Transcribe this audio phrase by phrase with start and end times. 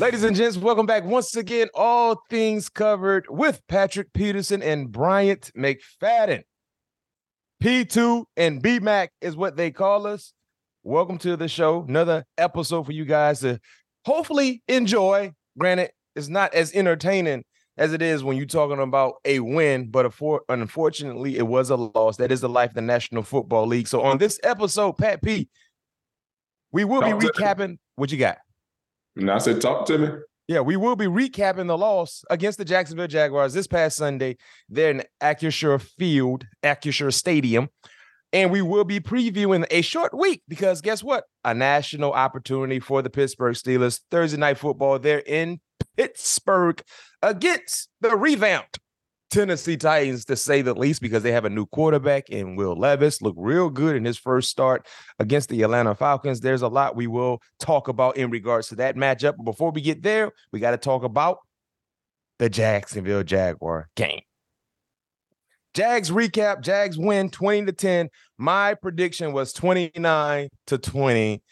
[0.00, 1.68] Ladies and gents, welcome back once again.
[1.72, 6.42] All things covered with Patrick Peterson and Bryant McFadden.
[7.62, 10.32] P2 and BMAC is what they call us.
[10.82, 11.84] Welcome to the show.
[11.88, 13.60] Another episode for you guys to
[14.04, 15.32] hopefully enjoy.
[15.56, 17.44] Granted, it's not as entertaining
[17.78, 20.12] as it is when you're talking about a win, but
[20.48, 22.16] unfortunately, it was a loss.
[22.16, 23.86] That is the life of the National Football League.
[23.86, 25.48] So on this episode, Pat P,
[26.72, 28.38] we will be recapping what you got.
[29.16, 30.08] And I said, talk to me.
[30.46, 34.36] Yeah, we will be recapping the loss against the Jacksonville Jaguars this past Sunday.
[34.68, 37.70] They're in Acrisure Field, Acrisure Stadium.
[38.32, 41.24] And we will be previewing a short week because guess what?
[41.44, 44.00] A national opportunity for the Pittsburgh Steelers.
[44.10, 44.98] Thursday night football.
[44.98, 45.60] They're in
[45.96, 46.82] Pittsburgh
[47.22, 48.80] against the revamped
[49.34, 53.20] Tennessee Titans, to say the least, because they have a new quarterback in Will Levis.
[53.20, 54.86] Look real good in his first start
[55.18, 56.40] against the Atlanta Falcons.
[56.40, 59.34] There's a lot we will talk about in regards to that matchup.
[59.36, 61.38] But before we get there, we got to talk about
[62.38, 64.20] the Jacksonville Jaguar game.
[65.74, 68.10] Jags recap, Jags win 20 to 10.
[68.38, 71.42] My prediction was 29 to 20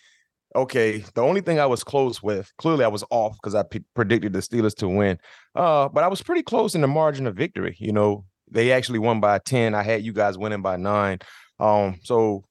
[0.54, 3.84] okay, the only thing I was close with, clearly I was off because I p-
[3.94, 5.18] predicted the Steelers to win.
[5.54, 7.76] Uh, but I was pretty close in the margin of victory.
[7.78, 9.74] You know, they actually won by 10.
[9.74, 11.18] I had you guys winning by nine.
[11.58, 12.44] Um, so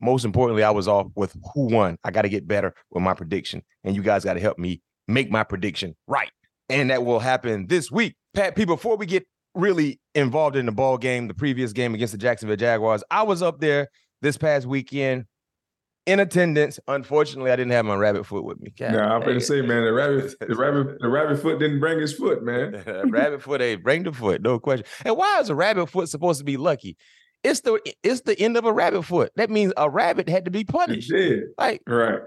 [0.00, 1.98] most importantly, I was off with who won.
[2.04, 4.82] I got to get better with my prediction, and you guys got to help me
[5.08, 6.30] make my prediction right.
[6.68, 8.16] And that will happen this week.
[8.34, 12.12] Pat P, before we get really involved in the ball game, the previous game against
[12.12, 13.88] the Jacksonville Jaguars, I was up there
[14.22, 15.26] this past weekend
[16.06, 16.78] in attendance.
[16.88, 18.72] Unfortunately, I didn't have my rabbit foot with me.
[18.78, 22.00] God, nah, I'm gonna say, man, the rabbit, the rabbit, the rabbit foot didn't bring
[22.00, 22.82] his foot, man.
[23.10, 24.86] rabbit foot, ain't bring the foot, no question.
[25.04, 26.96] And why is a rabbit foot supposed to be lucky?
[27.42, 29.32] It's the it's the end of a rabbit foot.
[29.36, 31.12] That means a rabbit had to be punished.
[31.58, 32.20] Like right.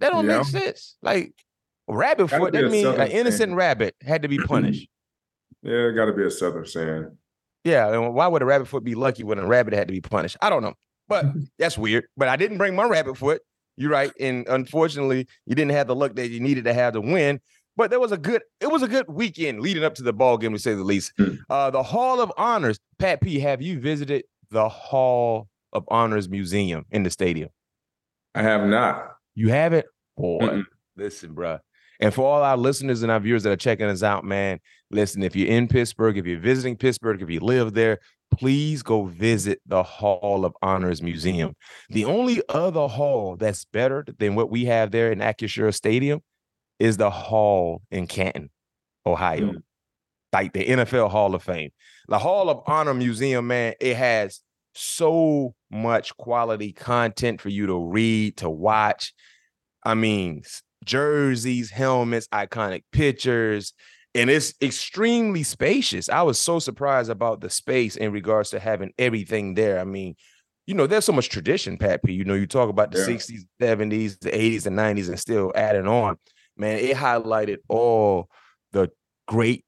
[0.00, 0.38] That don't yeah.
[0.38, 0.96] make sense.
[1.02, 1.32] Like
[1.88, 3.54] rabbit foot, that means an innocent saying.
[3.54, 4.88] rabbit had to be punished.
[5.62, 7.16] yeah, it got to be a southern saying.
[7.64, 10.00] Yeah, and why would a rabbit foot be lucky when a rabbit had to be
[10.00, 10.36] punished?
[10.40, 10.74] I don't know.
[11.08, 11.26] But
[11.58, 12.06] that's weird.
[12.16, 13.42] But I didn't bring my rabbit foot.
[13.76, 14.12] You're right.
[14.18, 17.40] And unfortunately, you didn't have the luck that you needed to have to win.
[17.76, 20.38] But there was a good, it was a good weekend leading up to the ball
[20.38, 21.12] game, to say the least.
[21.18, 21.34] Hmm.
[21.50, 22.78] Uh, the Hall of Honors.
[22.98, 27.50] Pat P, have you visited the Hall of Honors Museum in the stadium?
[28.34, 29.16] I have not.
[29.34, 29.86] You haven't?
[30.16, 30.64] Boy, Mm-mm.
[30.96, 31.58] listen, bro.
[32.00, 35.22] And for all our listeners and our viewers that are checking us out, man, listen,
[35.22, 37.98] if you're in Pittsburgh, if you're visiting Pittsburgh, if you live there,
[38.38, 41.54] please go visit the Hall of Honors Museum.
[41.88, 46.20] The only other hall that's better than what we have there in Acrisure Stadium
[46.78, 48.50] is the hall in Canton,
[49.06, 49.62] Ohio, mm.
[50.32, 51.70] like the NFL Hall of Fame.
[52.08, 54.40] The Hall of Honor Museum, man, it has
[54.74, 59.14] so much quality content for you to read, to watch.
[59.84, 60.42] I mean,
[60.86, 63.74] jerseys, helmets, iconic pictures,
[64.14, 66.08] and it's extremely spacious.
[66.08, 69.78] I was so surprised about the space in regards to having everything there.
[69.78, 70.14] I mean,
[70.66, 72.14] you know, there's so much tradition, Pat P.
[72.14, 73.06] You know, you talk about the yeah.
[73.06, 76.16] 60s, 70s, the 80s, and 90s, and still adding on.
[76.56, 78.28] Man, it highlighted all
[78.72, 78.90] the
[79.28, 79.64] great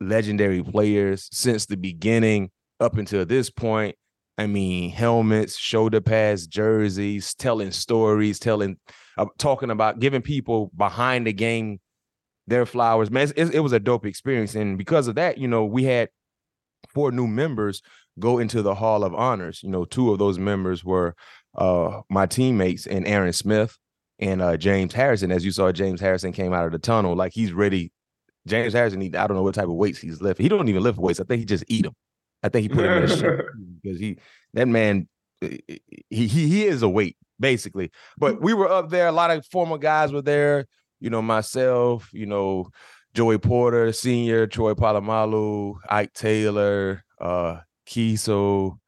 [0.00, 2.50] legendary players since the beginning
[2.80, 3.96] up until this point.
[4.38, 8.78] I mean, helmets, shoulder pads, jerseys, telling stories, telling,
[9.22, 11.80] uh, talking about giving people behind the game
[12.46, 13.10] their flowers.
[13.10, 16.08] Man, it, it was a dope experience, and because of that, you know, we had
[16.88, 17.82] four new members
[18.18, 19.62] go into the Hall of Honors.
[19.62, 21.14] You know, two of those members were
[21.56, 23.76] uh, my teammates and Aaron Smith
[24.18, 25.32] and uh, James Harrison.
[25.32, 27.92] As you saw, James Harrison came out of the tunnel like he's ready
[28.46, 30.44] James Harrison, he, I don't know what type of weights he's lifting.
[30.44, 31.20] He don't even lift weights.
[31.20, 31.94] I think he just eat them.
[32.42, 33.42] I think he put him in a
[33.82, 34.16] because he
[34.54, 35.08] that man
[35.40, 37.90] he he he is a weight basically.
[38.18, 39.08] But we were up there.
[39.08, 40.66] A lot of former guys were there.
[41.00, 42.10] You know, myself.
[42.12, 42.70] You know,
[43.14, 48.78] Joey Porter Senior, Troy Polamalu, Ike Taylor, uh, Keisel,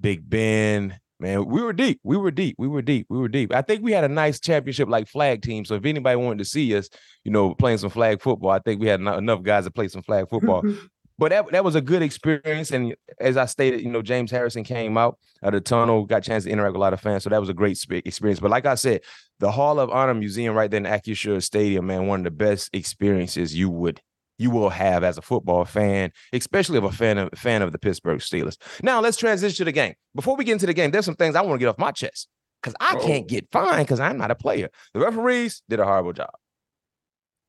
[0.00, 0.98] Big Ben.
[1.20, 1.98] Man, we were deep.
[2.04, 2.54] We were deep.
[2.58, 3.06] We were deep.
[3.08, 3.52] We were deep.
[3.52, 5.64] I think we had a nice championship like flag team.
[5.64, 6.88] So if anybody wanted to see us,
[7.24, 10.02] you know, playing some flag football, I think we had enough guys to play some
[10.02, 10.62] flag football.
[11.18, 12.70] but that, that was a good experience.
[12.70, 16.20] And as I stated, you know, James Harrison came out of the tunnel, got a
[16.28, 17.24] chance to interact with a lot of fans.
[17.24, 18.40] So that was a great experience.
[18.40, 19.02] But like I said,
[19.40, 22.70] the Hall of Honor Museum right there in Acrisure Stadium, man, one of the best
[22.72, 24.00] experiences you would
[24.40, 27.78] you will have as a football fan, especially of a fan of fan of the
[27.78, 28.56] Pittsburgh Steelers.
[28.82, 29.94] Now let's transition to the game.
[30.14, 31.90] Before we get into the game, there's some things I want to get off my
[31.90, 32.28] chest
[32.62, 33.04] because I Uh-oh.
[33.04, 34.68] can't get fined because I'm not a player.
[34.94, 36.30] The referees did a horrible job.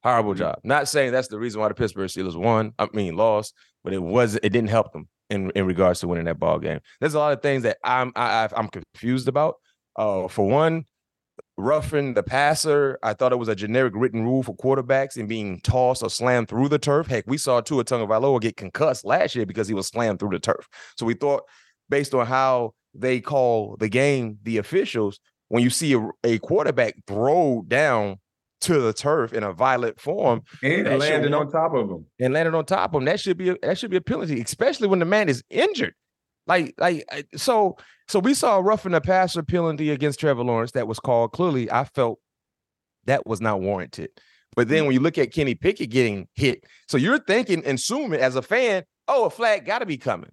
[0.03, 0.39] Horrible mm-hmm.
[0.39, 0.59] job.
[0.63, 2.73] Not saying that's the reason why the Pittsburgh Steelers won.
[2.79, 3.53] I mean, lost,
[3.83, 6.79] but it was it didn't help them in, in regards to winning that ball game.
[6.99, 9.55] There's a lot of things that I'm I, I'm confused about.
[9.95, 10.85] Uh, for one,
[11.57, 12.97] roughing the passer.
[13.03, 16.47] I thought it was a generic written rule for quarterbacks and being tossed or slammed
[16.47, 17.07] through the turf.
[17.07, 20.39] Heck, we saw Tua Tagovailoa get concussed last year because he was slammed through the
[20.39, 20.67] turf.
[20.97, 21.43] So we thought,
[21.89, 25.19] based on how they call the game, the officials,
[25.49, 28.19] when you see a, a quarterback throw down
[28.61, 32.55] to the turf in a violent form and landed on top of him and landed
[32.55, 34.99] on top of him, that should be a, that should be a penalty, especially when
[34.99, 35.93] the man is injured.
[36.47, 37.77] Like, like so
[38.07, 41.31] so we saw a roughing the passer penalty against Trevor Lawrence that was called.
[41.31, 42.19] Clearly, I felt
[43.05, 44.09] that was not warranted.
[44.55, 48.19] But then when you look at Kenny Pickett getting hit, so you're thinking, and assuming
[48.19, 50.31] as a fan, oh, a flag got to be coming.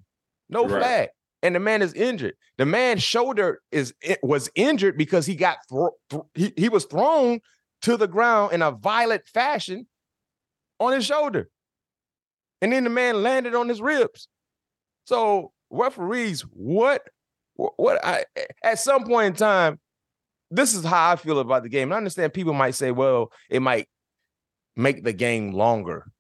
[0.49, 0.81] No right.
[0.81, 1.09] flag.
[1.43, 2.35] And the man is injured.
[2.57, 6.87] The man's shoulder is eh, was injured because he got thro- th- he, he was
[6.87, 7.41] thrown
[7.87, 9.87] to the ground in a violent fashion
[10.81, 11.49] on his shoulder.
[12.61, 14.27] And then the man landed on his ribs.
[15.05, 17.03] So referees, what
[17.55, 18.25] what I
[18.65, 19.79] at some point in time,
[20.51, 21.85] this is how I feel about the game.
[21.85, 23.89] And I understand people might say, well, it might
[24.75, 26.11] make the game longer.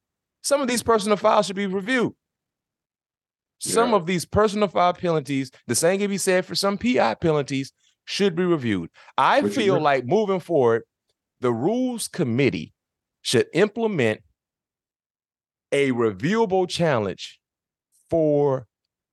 [0.42, 2.12] Some of these personal files should be reviewed.
[3.64, 3.72] Yeah.
[3.72, 7.72] Some of these personal file penalties, the same can be said for some PI penalties,
[8.04, 8.88] should be reviewed.
[9.18, 10.84] I Which feel like moving forward,
[11.40, 12.72] the rules committee
[13.22, 14.20] should implement
[15.72, 17.38] a reviewable challenge
[18.08, 18.66] for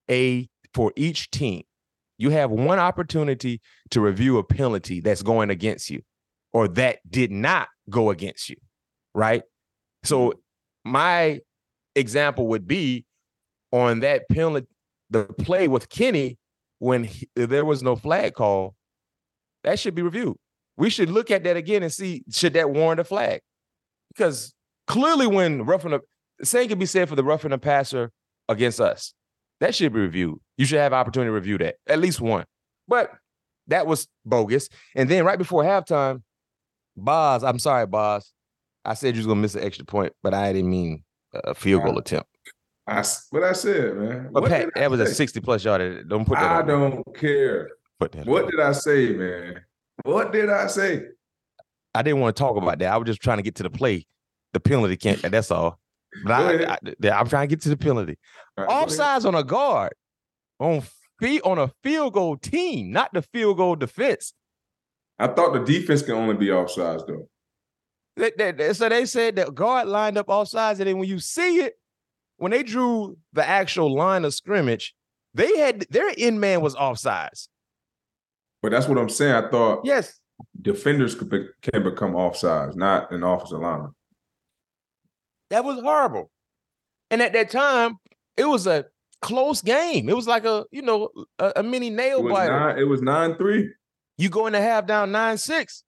[0.10, 1.64] a for each team
[2.18, 6.02] you have one opportunity to review a penalty that's going against you
[6.54, 8.56] or that did not go against you,
[9.14, 9.44] right?
[10.04, 10.92] So mm-hmm.
[10.92, 11.42] my
[11.96, 13.06] example would be
[13.72, 14.68] on that penalty,
[15.10, 16.38] the play with Kenny
[16.80, 18.76] when he, there was no flag call,
[19.64, 20.38] that should be reviewed.
[20.78, 23.42] We should look at that again and see should that warrant a flag?
[24.10, 24.54] Because
[24.88, 26.00] clearly, when roughing a
[26.44, 28.12] same can be said for the roughing a passer
[28.50, 29.14] against us.
[29.60, 30.40] That should be reviewed.
[30.58, 32.46] You should have opportunity to review that, at least one.
[32.88, 33.12] But
[33.68, 34.68] that was bogus.
[34.96, 36.22] And then right before halftime,
[36.98, 38.32] Boz, I'm sorry, Boz.
[38.86, 41.04] I said you was gonna miss an extra point, but I didn't mean
[41.34, 42.30] a field goal I, attempt.
[42.86, 44.30] I what I said, man.
[44.32, 46.10] But Pat, that was a 60 plus yard.
[46.10, 46.52] Don't put that.
[46.52, 47.70] I don't care.
[48.00, 48.52] Put that what on.
[48.52, 49.62] did I say, man?
[50.04, 51.04] What did I say?
[51.96, 52.92] I didn't want to talk about that.
[52.92, 54.06] I was just trying to get to the play,
[54.54, 55.22] the penalty can't.
[55.22, 55.80] That's all.
[56.24, 56.78] But I,
[57.12, 58.18] I, am trying to get to the penalty.
[58.58, 59.94] Right, Offsides on a guard,
[60.60, 60.84] on
[61.20, 64.34] feet on a field goal team, not the field goal defense.
[65.20, 67.30] I thought the defense can only be offsides though.
[68.16, 71.62] They, they, so they said that guard lined up offsides, and then when you see
[71.62, 71.74] it,
[72.38, 74.94] when they drew the actual line of scrimmage,
[75.34, 77.48] they had their end man was offsides.
[78.64, 79.36] But that's what I'm saying.
[79.36, 80.20] I thought yes,
[80.60, 83.92] defenders could be, can become offsides, not an offensive lineman.
[85.50, 86.32] That was horrible.
[87.12, 87.98] And at that time,
[88.38, 88.86] it was a
[89.22, 90.08] close game.
[90.10, 92.58] It was like a, you know, a, a mini nail it biter.
[92.58, 93.68] Nine, it was 9-3.
[94.18, 95.84] You go in the half down 9-6.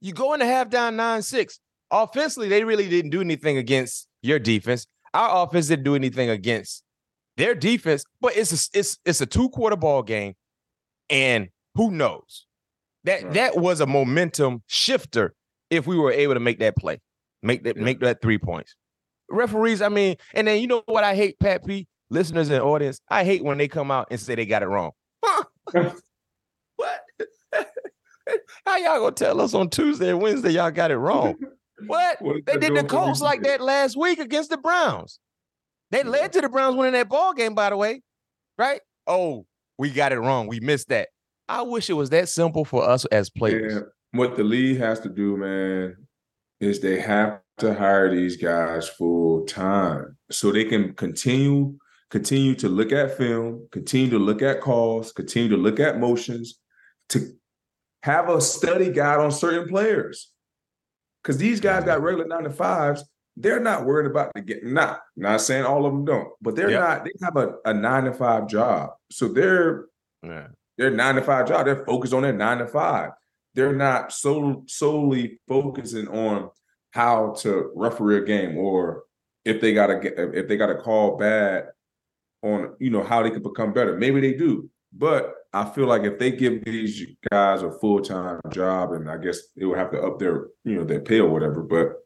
[0.00, 1.58] You go in the half down 9-6.
[1.90, 4.86] Offensively, they really didn't do anything against your defense.
[5.12, 6.84] Our offense didn't do anything against
[7.36, 10.34] their defense, but it's a, it's it's a two quarter ball game,
[11.10, 12.46] and who knows
[13.04, 13.32] that right.
[13.34, 15.34] that was a momentum shifter
[15.70, 17.00] if we were able to make that play,
[17.42, 17.82] make that yeah.
[17.82, 18.74] make that three points
[19.32, 23.00] referees, I mean, and then you know what I hate, Pat P, listeners and audience,
[23.08, 24.92] I hate when they come out and say they got it wrong.
[25.72, 27.00] what?
[28.66, 31.36] How y'all gonna tell us on Tuesday and Wednesday y'all got it wrong?
[31.86, 32.22] What?
[32.22, 35.18] what they did the Colts like that last week against the Browns.
[35.90, 38.02] They led to the Browns winning that ball game, by the way.
[38.56, 38.80] Right?
[39.06, 39.46] Oh,
[39.78, 40.46] we got it wrong.
[40.46, 41.08] We missed that.
[41.48, 43.74] I wish it was that simple for us as players.
[43.74, 43.80] Yeah.
[44.12, 45.96] What the league has to do, man,
[46.60, 51.76] is they have to hire these guys full time so they can continue
[52.10, 56.58] continue to look at film, continue to look at calls, continue to look at motions,
[57.08, 57.32] to
[58.02, 60.30] have a study guide on certain players.
[61.22, 63.02] Because these guys got regular nine to fives,
[63.36, 64.64] they're not worried about the get.
[64.64, 66.80] Not not saying all of them don't, but they're yep.
[66.80, 67.04] not.
[67.04, 69.86] They have a, a nine to five job, so they're
[70.22, 70.48] yeah.
[70.78, 71.66] They're nine to five job.
[71.66, 73.10] They're focused on their nine to five.
[73.54, 76.50] They're not so solely focusing on
[76.90, 79.04] how to referee a game or
[79.44, 81.68] if they got get if they got to call bad
[82.42, 83.96] on you know how they could become better.
[83.96, 88.40] Maybe they do, but I feel like if they give these guys a full time
[88.50, 91.30] job, and I guess it would have to up their you know their pay or
[91.30, 91.96] whatever, but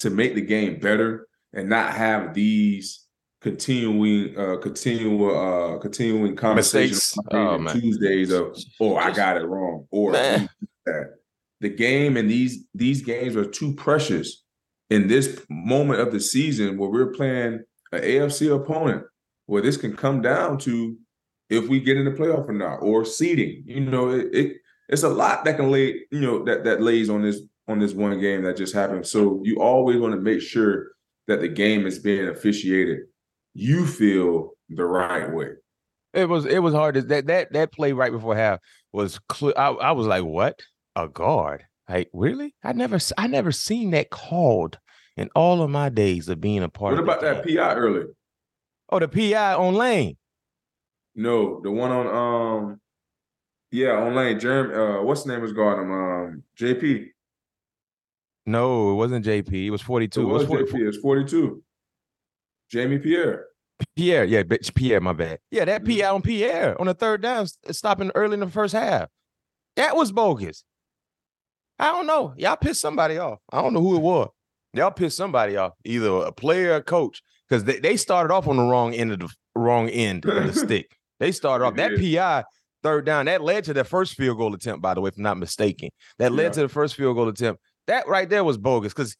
[0.00, 3.06] to make the game better and not have these
[3.40, 10.12] continuing uh continual uh continuing conversations oh, Tuesdays of oh I got it wrong or
[10.12, 10.48] that.
[11.60, 14.44] The game and these these games are too precious
[14.88, 17.60] in this moment of the season where we're playing
[17.92, 19.04] an AFC opponent
[19.46, 20.96] where this can come down to
[21.50, 23.64] if we get in the playoff or not, or seeding.
[23.66, 24.56] You know, it, it
[24.88, 27.92] it's a lot that can lay, you know, that that lays on this on this
[27.92, 29.06] one game that just happened.
[29.06, 30.92] So you always want to make sure
[31.26, 33.00] that the game is being officiated.
[33.54, 35.50] You feel the right way.
[36.12, 36.96] It was it was hard.
[37.08, 38.60] That that that play right before half
[38.92, 39.54] was clear.
[39.56, 40.60] I, I was like, what
[40.96, 41.64] a guard?
[41.88, 42.54] Like really?
[42.62, 44.78] I never I never seen that called
[45.16, 46.94] in all of my days of being a part.
[46.94, 48.08] What about that PI earlier?
[48.88, 50.16] Oh, the PI on Lane.
[51.14, 52.80] No, the one on um,
[53.70, 54.38] yeah, on Lane.
[54.40, 55.92] Jeremy, uh, what's the name was guarding him?
[55.92, 57.06] Um, JP.
[58.46, 59.52] No, it wasn't JP.
[59.52, 60.20] It was 42.
[60.20, 60.80] It was, it was 40, JP.
[60.82, 61.62] It was 42.
[62.70, 63.46] Jamie Pierre.
[63.96, 65.38] Pierre, yeah, bitch, Pierre, my bad.
[65.50, 66.00] Yeah, that mm-hmm.
[66.00, 69.08] PI on Pierre on the third down, stopping early in the first half.
[69.76, 70.64] That was bogus.
[71.78, 72.34] I don't know.
[72.36, 73.38] Y'all pissed somebody off.
[73.50, 74.28] I don't know who it was.
[74.74, 78.56] Y'all pissed somebody off, either a player or coach because they, they started off on
[78.56, 80.96] the wrong end of the wrong end of the stick.
[81.18, 82.44] They started off that PI
[82.82, 84.82] third down that led to the first field goal attempt.
[84.82, 86.50] By the way, if I'm not mistaken, that led yeah.
[86.50, 87.60] to the first field goal attempt.
[87.86, 89.16] That right there was bogus because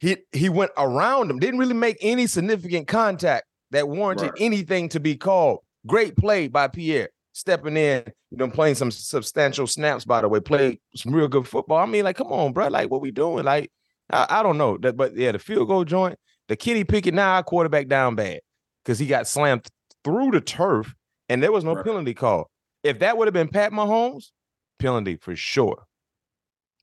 [0.00, 4.40] he he went around him, didn't really make any significant contact that warranted right.
[4.40, 5.60] anything to be called.
[5.86, 10.04] Great play by Pierre stepping in, you know, playing some substantial snaps.
[10.04, 11.78] By the way, played some real good football.
[11.78, 13.44] I mean, like, come on, bro, like, what we doing?
[13.44, 13.70] Like,
[14.12, 16.18] I, I don't know that, but yeah, the field goal joint
[16.50, 18.40] the Kenny Pickett now our quarterback down bad
[18.84, 19.68] because he got slammed
[20.02, 20.92] through the turf
[21.28, 21.84] and there was no right.
[21.84, 22.50] penalty call.
[22.82, 24.32] If that would have been Pat Mahomes,
[24.80, 25.84] penalty for sure.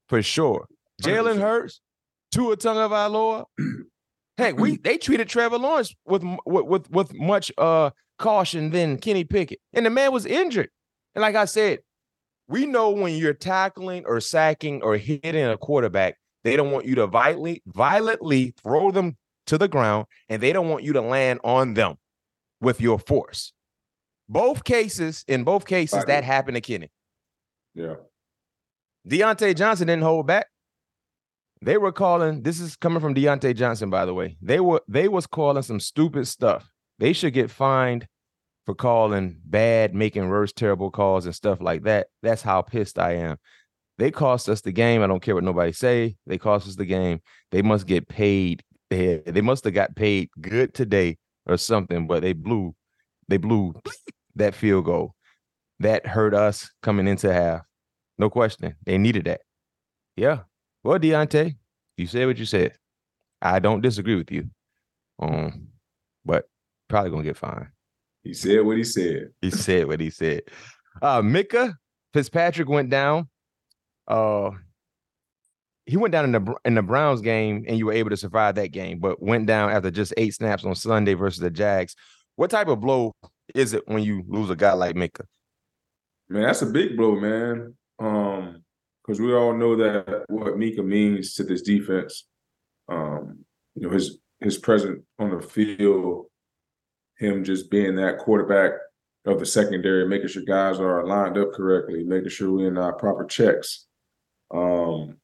[0.08, 0.68] For sure.
[1.04, 1.82] Jalen Hurts,
[2.32, 3.46] Tua Tagovailoa.
[4.38, 9.24] Heck, we they treated Trevor Lawrence with with with, with much uh caution than Kenny
[9.24, 9.60] Pickett.
[9.74, 10.70] And the man was injured.
[11.16, 11.80] And like I said,
[12.48, 16.96] we know when you're tackling or sacking or hitting a quarterback, they don't want you
[16.96, 19.18] to violently violently throw them
[19.48, 21.96] to the ground and they don't want you to land on them
[22.62, 23.54] with your force.
[24.30, 26.92] Both cases, in both cases, that happened to Kenny.
[27.74, 27.96] Yeah.
[29.08, 30.48] Diontae Johnson didn't hold back.
[31.62, 34.38] They were calling, this is coming from Diontae Johnson, by the way.
[34.42, 36.70] They were they was calling some stupid stuff.
[37.00, 38.08] They should get fined
[38.66, 42.08] for calling bad, making worse, terrible calls and stuff like that.
[42.22, 43.38] That's how pissed I am.
[43.98, 45.02] They cost us the game.
[45.02, 46.18] I don't care what nobody say.
[46.28, 47.22] They cost us the game.
[47.52, 52.22] They must get paid they they must have got paid good today or something, but
[52.22, 52.76] they blew
[53.28, 53.74] they blew
[54.36, 55.14] that field goal.
[55.80, 57.62] That hurt us coming into half.
[58.18, 58.76] No question.
[58.86, 59.42] They needed that.
[60.16, 60.40] Yeah.
[60.88, 61.54] Well, Diontae,
[61.98, 62.72] you said what you said.
[63.42, 64.50] I don't disagree with you.
[65.20, 65.68] Um,
[66.24, 66.46] but
[66.88, 67.68] probably gonna get fined.
[68.24, 69.32] He said what he said.
[69.42, 70.44] he said what he said.
[71.02, 71.74] Uh Minkah
[72.14, 73.28] Fitzpatrick went down.
[74.08, 74.52] Uh
[75.86, 78.56] he went down in the in the Browns game and you were able to survive
[78.56, 81.98] that game, but went down after just eight snaps on Sunday versus the Jags.
[82.38, 83.12] What type of blow
[83.54, 85.26] is it when you lose a guy like Minkah?
[86.30, 87.76] Man, that's a big blow, man.
[88.00, 88.64] Um,
[89.08, 92.26] because we all know that what Minkah means to this defense.
[92.90, 93.46] Um,
[93.76, 96.26] you know, his his presence on the field,
[97.18, 98.72] him just being that quarterback
[99.26, 102.94] of the secondary, making sure guys are lined up correctly, making sure we're in our
[102.94, 103.86] proper checks.
[104.54, 105.18] Um,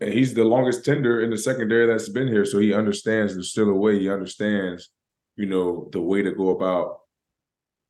[0.00, 3.42] and he's the longest tender in the secondary that's been here, so he understands the
[3.42, 3.98] Steeler way.
[3.98, 4.90] He understands,
[5.36, 7.00] you know, the way to go about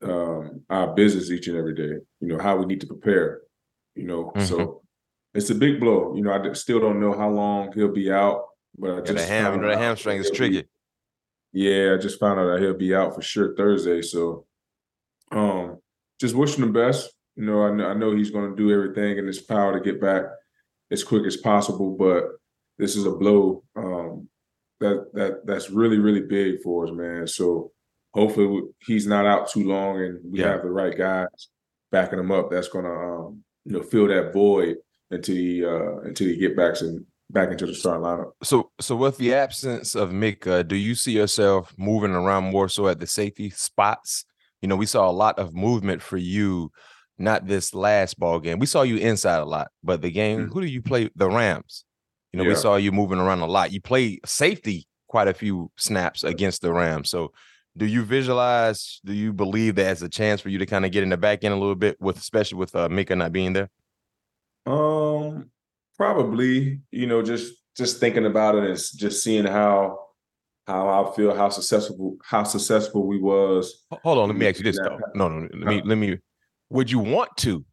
[0.03, 2.03] um, our business each and every day.
[2.21, 3.43] You know how we need to prepare.
[3.95, 4.45] You know, mm-hmm.
[4.45, 4.83] so
[5.35, 6.15] it's a big blow.
[6.15, 8.45] You know, I still don't know how long he'll be out,
[8.79, 10.69] but I just the ham, you know, the hamstring is triggered.
[11.53, 14.03] Yeah, I just found out that he'll be out for sure Thursday.
[14.03, 14.47] So,
[15.33, 15.79] um,
[16.21, 17.13] just wishing him the best.
[17.37, 19.85] You know, I know, I know he's going to do everything in his power to
[19.85, 20.25] get back
[20.91, 21.97] as quick as possible.
[21.97, 22.25] But
[22.79, 24.29] this is a blow um,
[24.81, 27.27] that that that's really really big for us, man.
[27.27, 27.73] So
[28.15, 30.53] hopefully he's not out too long, and we yeah.
[30.53, 31.49] have the right guys
[31.91, 32.51] backing him up.
[32.51, 34.77] That's gonna um, you know fill that void
[35.11, 38.33] until he uh, until he get back and back into the starting lineup.
[38.43, 42.89] So so with the absence of Minkah, do you see yourself moving around more so
[42.89, 44.25] at the safety spots?
[44.63, 46.71] You know, we saw a lot of movement for you
[47.19, 48.59] not this last ball game.
[48.59, 50.53] We saw you inside a lot, but the game, mm-hmm.
[50.53, 51.11] who do you play?
[51.15, 51.85] The Rams.
[52.33, 52.51] You know, yeah.
[52.51, 53.73] we saw you moving around a lot.
[53.73, 57.11] You played safety quite a few snaps against the Rams.
[57.11, 57.33] So
[57.77, 60.91] do you visualize, do you believe that as a chance for you to kind of
[60.91, 63.53] get in the back end a little bit with especially with uh, Minkah not being
[63.53, 63.71] there?
[64.67, 65.51] Um
[65.97, 69.99] probably, you know, just just thinking about it and just seeing how
[70.67, 73.85] how I feel, how successful how successful we was.
[74.03, 74.99] Hold on, let me ask you this though.
[75.15, 76.19] No, no, let me let me
[76.71, 77.65] would you want to?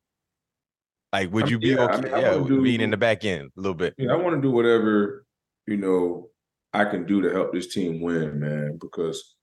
[1.14, 1.94] Like, would you be yeah, okay?
[1.94, 3.94] I mean, yeah, do, being in the back end a little bit.
[3.98, 5.26] Yeah, I want to do whatever
[5.66, 6.30] you know
[6.74, 8.78] I can do to help this team win, man.
[8.80, 9.36] Because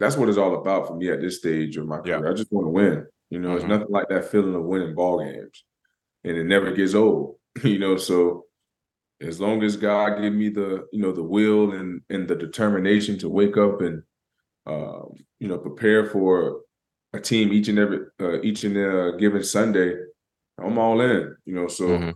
[0.00, 2.24] that's what it's all about for me at this stage of my career.
[2.24, 2.30] Yeah.
[2.30, 3.06] I just want to win.
[3.28, 3.56] You know, mm-hmm.
[3.58, 5.64] it's nothing like that feeling of winning ball games,
[6.24, 7.36] and it never gets old.
[7.64, 8.46] You know, so
[9.20, 13.18] as long as God give me the you know the will and and the determination
[13.18, 14.02] to wake up and
[14.66, 15.02] uh,
[15.40, 16.60] you know prepare for
[17.12, 19.94] a team each and every uh, each and uh, given Sunday,
[20.58, 21.36] I'm all in.
[21.44, 22.10] You know, so mm-hmm.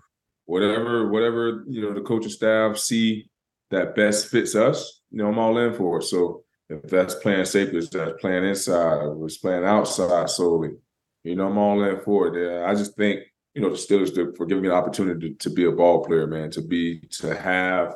[0.46, 3.28] whatever whatever you know the coaching staff see
[3.70, 6.04] that best fits us, you know, I'm all in for it.
[6.04, 10.70] So if that's playing safety, if that's playing inside, if it's playing outside solely,
[11.22, 12.42] you know, I'm all in for it.
[12.42, 13.20] Yeah, I just think
[13.54, 16.26] you know the Steelers for giving me the opportunity to, to be a ball player,
[16.26, 17.94] man, to be to have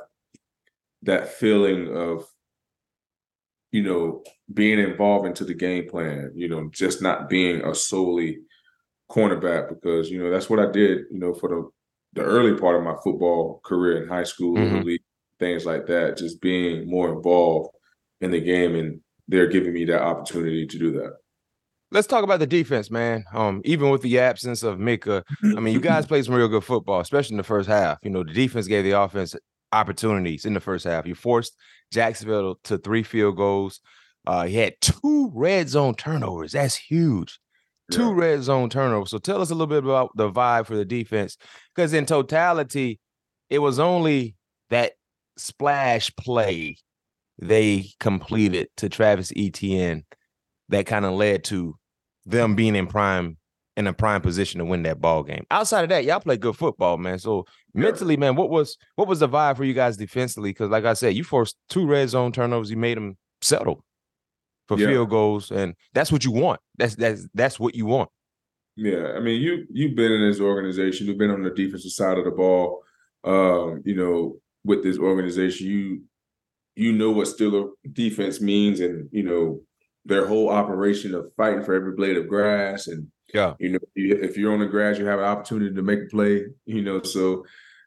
[1.03, 2.25] that feeling of
[3.71, 4.23] you know,
[4.53, 8.39] being involved into the game plan, you know, just not being a solely
[9.11, 11.69] cornerback because, you know, that's what I did, you know, for the
[12.15, 14.81] the early part of my football career in high school, mm-hmm.
[14.81, 15.03] league,
[15.39, 17.69] things like that, just being more involved
[18.21, 21.17] in the game and they're giving me that opportunity to do that.
[21.91, 23.25] Let's talk about the defense, man.
[23.33, 25.23] Um, even with the absence of Minkah,
[25.57, 27.99] I mean, you guys played some real good football, especially in the first half.
[28.03, 29.35] You know, the defense gave the offense
[29.73, 31.07] opportunities in the first half.
[31.07, 31.57] You forced
[31.91, 33.81] Jacksonville to three field goals.
[34.27, 36.53] Uh, he had two red zone turnovers.
[36.53, 37.39] That's huge.
[37.91, 38.15] Two yeah.
[38.17, 39.11] red zone turnovers.
[39.11, 41.39] So tell us a little bit about the vibe for the defense.
[41.75, 43.01] Because in totality,
[43.49, 44.35] it was only
[44.69, 44.93] that
[45.39, 46.77] splash play
[47.41, 50.05] they completed to Travis Etienne
[50.69, 51.77] that kind of led to
[52.27, 53.37] them being in prime
[53.77, 55.47] in a prime position to win that ball game.
[55.53, 57.21] Outside of that, y'all play good football, man.
[57.21, 60.51] So mentally, man, what was what was the vibe for you guys defensively?
[60.51, 63.85] Because like I said, you forced two red zone turnovers, you made them settle
[64.67, 64.89] for yeah.
[64.89, 66.61] field goals, and that's what you want.
[66.77, 68.11] That's that's that's what you want.
[68.75, 72.19] Yeah, I mean, you you've been in this organization, you've been on the defensive side
[72.19, 72.83] of the ball.
[73.23, 76.03] Um, you know, with this organization, you
[76.79, 79.61] you know what Steeler defense means, and you know
[80.05, 83.55] their whole operation of fighting for every blade of grass and yeah.
[83.59, 86.47] You know, if you're on the grass, you have an opportunity to make a play,
[86.65, 87.45] you know, so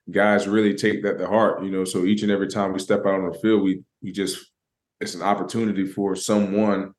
[0.10, 1.84] guys really take that to heart, you know.
[1.84, 4.38] So each and every time we step out on the field, we we just
[5.00, 6.94] it's an opportunity for someone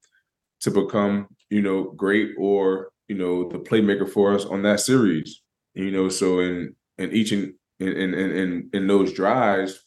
[0.60, 5.42] to become, you know, great or, you know, the playmaker for us on that series.
[5.74, 9.84] You know, so in in each and in in in in those drives,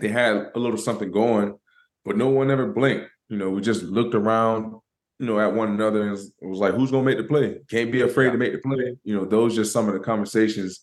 [0.00, 1.58] they had a little something going,
[2.04, 3.08] but no one ever blinked.
[3.28, 4.74] You know, we just looked around
[5.20, 7.58] you know, at one another and was, was like, who's gonna make the play?
[7.68, 8.96] Can't be afraid to make the play.
[9.04, 10.80] You know, those just some of the conversations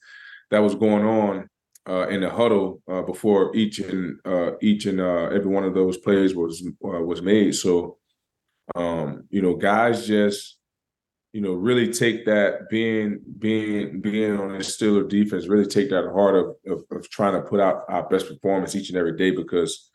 [0.52, 1.50] that was going on
[1.90, 5.74] uh, in the huddle uh, before each and uh, each and uh, every one of
[5.74, 7.56] those plays was uh, was made.
[7.56, 7.98] So,
[8.76, 10.57] um, you know, guys just
[11.34, 16.10] you know really take that being being being on the Steeler defense really take that
[16.12, 19.32] heart of, of of trying to put out our best performance each and every day
[19.32, 19.90] because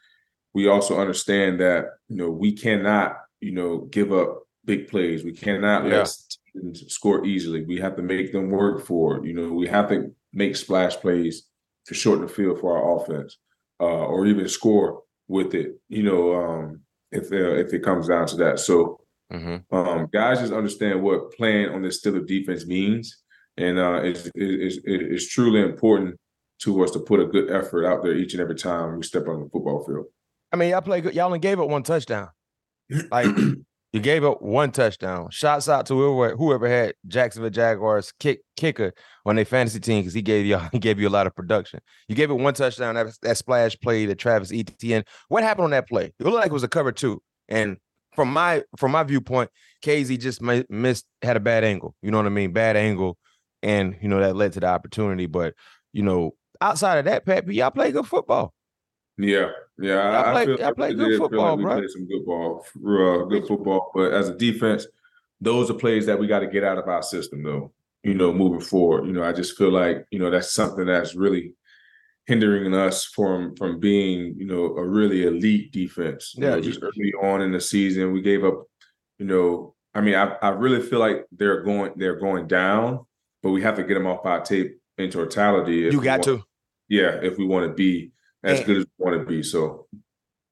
[0.55, 5.25] we also understand that you know we cannot you know, give up big plays.
[5.25, 6.07] We cannot yeah.
[6.55, 7.64] let score easily.
[7.64, 9.27] We have to make them work for it.
[9.27, 11.49] You know, we have to make splash plays
[11.87, 13.37] to shorten the field for our offense,
[13.81, 15.73] uh, or even score with it.
[15.88, 18.61] You know, um, if uh, if it comes down to that.
[18.61, 19.01] So,
[19.33, 19.75] mm-hmm.
[19.75, 23.23] um, guys just understand what playing on this still of defense means,
[23.57, 26.18] and uh, it's, it's, it's truly important
[26.62, 29.27] to us to put a good effort out there each and every time we step
[29.27, 30.07] on the football field.
[30.53, 31.14] I mean, y'all play good.
[31.14, 32.29] Y'all only gave up one touchdown.
[33.11, 33.27] Like
[33.92, 35.31] you gave up one touchdown.
[35.31, 38.92] Shots out to whoever whoever had Jacksonville Jaguars kick kicker
[39.25, 41.81] on their fantasy team because he gave you he gave you a lot of production.
[42.07, 42.95] You gave it one touchdown.
[42.95, 45.05] That, that splash play to Travis Etienne.
[45.29, 46.12] What happened on that play?
[46.18, 47.23] It looked like it was a cover two.
[47.49, 47.79] And
[48.14, 49.51] from my from my viewpoint,
[49.85, 51.94] Kazee just missed had a bad angle.
[52.03, 52.53] You know what I mean?
[52.53, 53.18] Bad angle,
[53.62, 55.27] and you know that led to the opportunity.
[55.27, 55.55] But
[55.92, 58.55] you know, outside of that, Pat, y'all play good football.
[59.18, 60.20] Yeah, yeah.
[60.20, 61.79] I, play, I, I play good football, like bro.
[61.79, 63.90] Play some good ball, uh, good football.
[63.94, 64.87] But as a defense,
[65.40, 67.72] those are plays that we got to get out of our system, though.
[68.03, 69.07] You know, moving forward.
[69.07, 71.55] You know, I just feel like you know that's something that's really
[72.26, 76.35] hindering us from from being you know a really elite defense.
[76.37, 78.64] You yeah, know, just early on in the season, we gave up.
[79.18, 83.00] You know, I mean, I I really feel like they're going they're going down,
[83.42, 85.76] but we have to get them off our tape in totality.
[85.76, 86.42] You got want, to.
[86.88, 89.42] Yeah, if we want to be as and, good as we want to be.
[89.42, 89.87] So,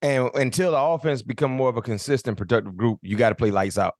[0.02, 3.50] and until the offense become more of a consistent, productive group, you got to play
[3.50, 3.94] lights out.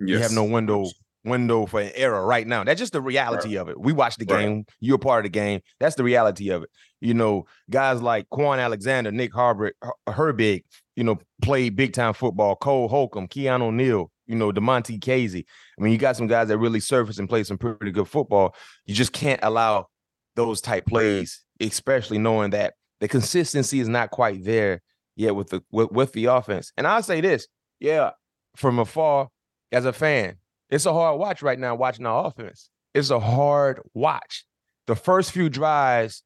[0.00, 0.08] Yes.
[0.08, 0.86] You have no window
[1.24, 2.64] window for an error right now.
[2.64, 3.62] That's just the reality right.
[3.62, 3.80] of it.
[3.80, 4.64] We watch the game.
[4.80, 5.60] You're part of the game.
[5.78, 6.70] That's the reality of it.
[7.02, 9.72] You know, guys like Kwon Alexander, Nick Herbig,
[10.08, 10.62] Herbig,
[10.94, 12.54] you know, played big time football.
[12.56, 15.44] Cole Holcomb, Keanu Neal, you know, Damontae Kazee.
[15.78, 18.54] I mean, you got some guys that really surface and play some pretty good football.
[18.86, 19.88] You just can't allow
[20.36, 24.80] those type plays, especially knowing that the consistency is not quite there
[25.16, 26.72] yet with the with, with the offense.
[26.76, 27.48] And I'll say this,
[27.80, 28.10] yeah,
[28.54, 29.28] from afar
[29.72, 30.36] as a fan,
[30.70, 32.70] it's a hard watch right now watching our offense.
[32.94, 34.44] It's a hard watch.
[34.86, 36.22] The first few drives,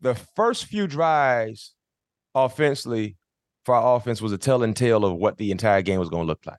[0.00, 1.74] the first few drives
[2.34, 3.16] offensively
[3.64, 6.26] for our offense was a telling tale of what the entire game was going to
[6.26, 6.58] look like.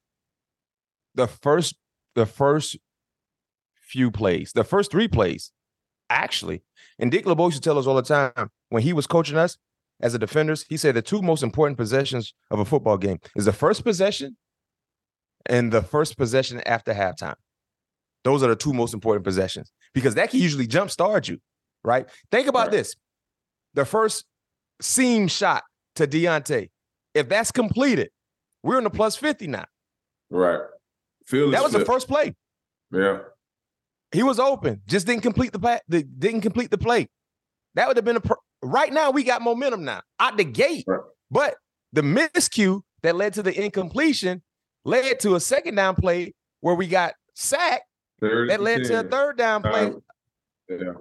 [1.15, 1.75] The first,
[2.15, 2.77] the first
[3.81, 5.51] few plays, the first three plays,
[6.09, 6.63] actually,
[6.99, 9.57] and Dick LeBeau used to tell us all the time when he was coaching us
[9.99, 13.45] as a defenders, he said the two most important possessions of a football game is
[13.45, 14.37] the first possession
[15.45, 17.35] and the first possession after halftime.
[18.23, 21.39] Those are the two most important possessions because that can usually jumpstart you,
[21.83, 22.07] right?
[22.31, 22.71] Think about right.
[22.71, 22.95] this.
[23.73, 24.25] The first
[24.81, 25.63] seam shot
[25.95, 26.69] to Diontae,
[27.13, 28.09] if that's completed,
[28.63, 29.65] we're in the plus 50 now.
[30.29, 30.61] Right.
[31.31, 31.81] That was flip.
[31.81, 32.35] the first play.
[32.91, 33.19] Yeah.
[34.11, 35.79] He was open, just didn't complete the play.
[35.89, 37.07] The, didn't complete the play.
[37.75, 38.21] That would have been a.
[38.61, 40.85] right now, we got momentum now out the gate.
[40.87, 41.01] Right.
[41.29, 41.55] But
[41.91, 44.41] the miscue that led to the incompletion
[44.85, 47.83] led to a second down play where we got sacked.
[48.21, 48.85] Third that led 10.
[48.87, 49.87] to a third down play.
[49.87, 50.01] Um,
[50.69, 50.93] yeah.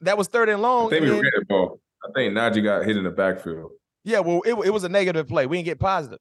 [0.00, 0.86] That was third and long.
[0.86, 1.80] I think we ran the ball.
[2.04, 3.70] I think Najee got hit in the backfield.
[4.04, 5.46] Yeah, well, it, it was a negative play.
[5.46, 6.18] We didn't get positive.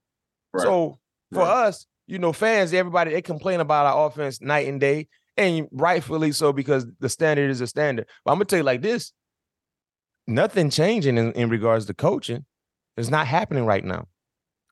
[0.53, 0.63] Right.
[0.63, 0.99] So
[1.31, 1.67] for right.
[1.67, 6.31] us, you know, fans, everybody, they complain about our offense night and day, and rightfully
[6.31, 8.07] so because the standard is a standard.
[8.23, 9.13] But I'm gonna tell you like this:
[10.27, 12.45] nothing changing in, in regards to coaching.
[12.97, 14.07] It's not happening right now.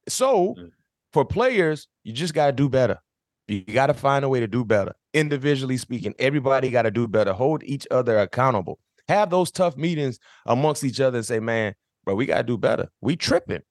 [0.08, 0.68] So mm-hmm.
[1.14, 3.00] for players, you just gotta do better.
[3.48, 4.94] You gotta find a way to do better.
[5.14, 7.34] Individually speaking, everybody gotta do better.
[7.34, 8.80] Hold each other accountable.
[9.10, 11.74] Have those tough meetings amongst each other and say, man,
[12.06, 12.90] bro, we gotta do better.
[13.02, 13.62] We tripping.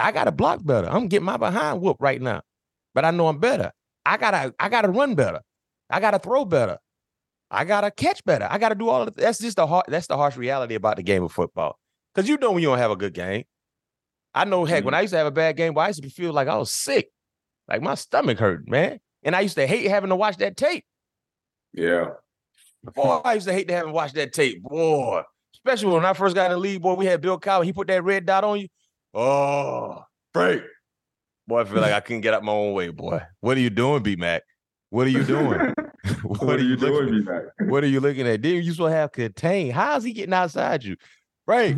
[0.00, 0.88] I gotta block better.
[0.88, 2.42] I'm getting my behind whoop right now,
[2.92, 3.70] but I know I'm better.
[4.04, 5.40] I gotta, I gotta run better.
[5.88, 6.78] I gotta throw better.
[7.48, 8.48] I gotta catch better.
[8.50, 9.20] I gotta do all of that.
[9.20, 11.78] That's just the hard, that's the harsh reality about the game of football.
[12.16, 13.44] Cause you know when you don't have a good game.
[14.34, 14.86] I know heck, mm-hmm.
[14.86, 16.56] when I used to have a bad game, well, I used to feel like I
[16.56, 17.08] was sick.
[17.68, 18.98] Like my stomach hurt, man.
[19.22, 20.84] And I used to hate having to watch that tape.
[21.72, 22.06] Yeah.
[22.94, 24.62] Boy, I used to hate to have to watch that tape.
[24.62, 25.22] Boy.
[25.54, 27.64] Especially when I first got in the league, boy, we had Bill Cowher.
[27.64, 28.68] He put that red dot on you.
[29.14, 30.62] Oh, Frank.
[31.46, 33.20] Boy, I feel like I couldn't get up my own way, boy.
[33.40, 34.42] What are you doing, B Mac?
[34.90, 35.58] What are you doing?
[36.22, 37.44] what, what, are you doing, B Mac?
[37.68, 38.42] What are you looking at?
[38.42, 39.70] Didn't you supposed to have contain?
[39.70, 40.96] How's he getting outside you?
[41.46, 41.76] Right.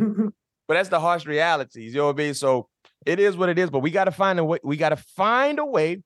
[0.67, 1.93] but that's the harsh realities.
[1.93, 2.33] You know what I mean?
[2.33, 2.67] So
[3.05, 3.69] it is what it is.
[3.69, 4.59] But we got to find a way.
[4.63, 6.03] We got to find a way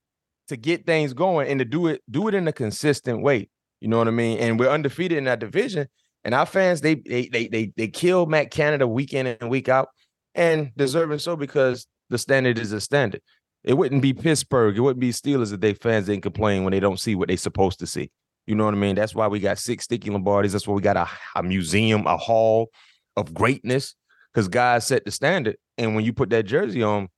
[0.48, 3.50] to get things going and to do it, do it in a consistent way.
[3.84, 4.38] You know what I mean?
[4.40, 5.90] And we're undefeated in that division.
[6.24, 9.68] And our fans, they they they they they kill Matt Canada week in and week
[9.68, 9.90] out,
[10.34, 13.20] and deserving so because the standard is a standard.
[13.66, 16.80] It wouldn't be Pittsburgh, it wouldn't be Steelers if they fans didn't complain when they
[16.80, 18.10] don't see what they're supposed to see.
[18.48, 18.96] You know what I mean?
[18.96, 20.54] That's why we got six sticky Lombardis.
[20.54, 22.70] That's why we got a, a museum, a hall
[23.18, 23.96] of greatness,
[24.34, 25.58] because guys set the standard.
[25.78, 27.10] And when you put that jersey on,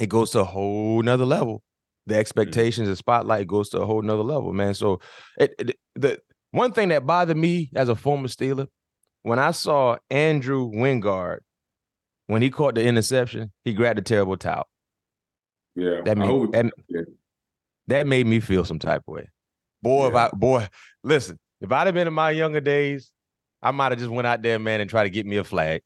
[0.00, 1.62] it goes to a whole nother level.
[2.06, 2.20] The mm-hmm.
[2.20, 4.72] expectations, the spotlight goes to a whole nother level, man.
[4.72, 5.00] So
[5.38, 8.68] it, it, the one thing that bothered me as a former Steeler,
[9.22, 11.40] when I saw Andrew Wingard,
[12.26, 14.66] when he caught the interception, he grabbed a terrible towel.
[15.74, 17.00] Yeah, that made, that, yeah.
[17.86, 19.28] that made me feel some type of way.
[19.82, 20.08] Boy, yeah.
[20.08, 20.68] if I boy,
[21.04, 23.10] listen, if I'd have been in my younger days,
[23.62, 25.82] I might have just went out there, man, and try to get me a flag.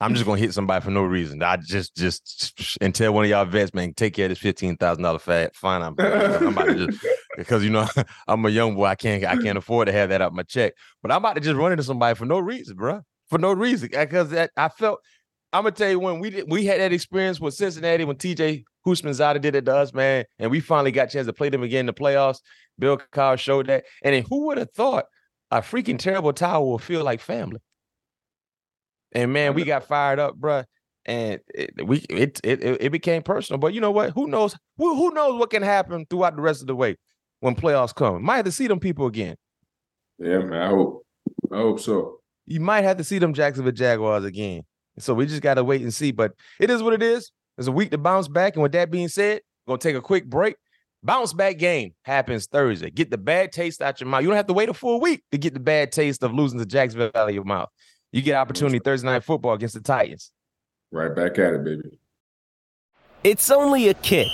[0.00, 1.42] I'm just gonna hit somebody for no reason.
[1.42, 4.76] I just just and tell one of y'all vets, man, take care of this fifteen
[4.76, 5.82] thousand dollar fat fine.
[5.82, 7.86] I'm, I'm about to just because you know
[8.28, 8.86] I'm a young boy.
[8.86, 10.74] I can't I can't afford to have that out my check.
[11.02, 13.02] But I'm about to just run into somebody for no reason, bro.
[13.28, 15.00] For no reason, eh, because that I felt.
[15.52, 18.64] I'm gonna tell you when we did we had that experience with Cincinnati when TJ
[18.84, 21.62] Houshmandzadeh did it to us, man, and we finally got a chance to play them
[21.62, 22.38] again in the playoffs.
[22.78, 25.06] Bill Cowher showed that, and then who would have thought
[25.52, 27.60] a freaking terrible towel will feel like family?
[29.12, 30.64] And man, we got fired up, bro.
[31.06, 33.58] And it, we it, it it became personal.
[33.58, 34.10] But you know what?
[34.10, 34.56] Who knows?
[34.78, 36.96] Who, who knows what can happen throughout the rest of the way
[37.44, 38.22] when playoffs come?
[38.22, 39.36] Might have to see them people again.
[40.18, 40.62] Yeah, man.
[40.62, 41.04] I hope.
[41.52, 42.20] I hope so.
[42.46, 44.62] You might have to see them Jacksonville Jaguars again.
[44.98, 46.10] So we just got to wait and see.
[46.10, 47.30] But it is what it is.
[47.56, 48.54] There's a week to bounce back.
[48.54, 50.56] And with that being said, we're gonna take a quick break.
[51.02, 52.88] Bounce back game happens Thursday.
[52.88, 54.22] Get the bad taste out your mouth.
[54.22, 56.58] You don't have to wait a full week to get the bad taste of losing
[56.60, 57.68] to Jacksonville out of your mouth.
[58.10, 60.30] You get opportunity Thursday night football against the Titans.
[60.90, 61.98] Right back at it, baby.
[63.22, 64.28] It's only a kick,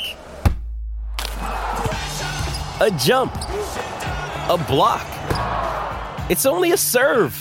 [2.81, 5.07] a jump, a block.
[6.31, 7.37] It's only a serve.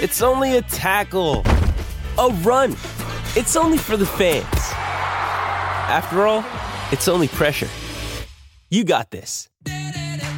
[0.00, 1.42] It's only a tackle,
[2.16, 2.72] a run.
[3.34, 4.46] It's only for the fans.
[5.90, 6.44] After all,
[6.92, 7.68] it's only pressure.
[8.70, 9.48] You got this.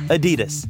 [0.08, 0.66] Adidas.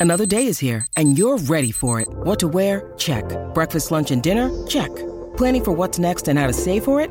[0.00, 2.08] Another day is here, and you're ready for it.
[2.08, 2.94] What to wear?
[2.96, 3.24] Check.
[3.52, 4.48] Breakfast, lunch, and dinner?
[4.66, 4.94] Check.
[5.36, 7.10] Planning for what's next and how to save for it?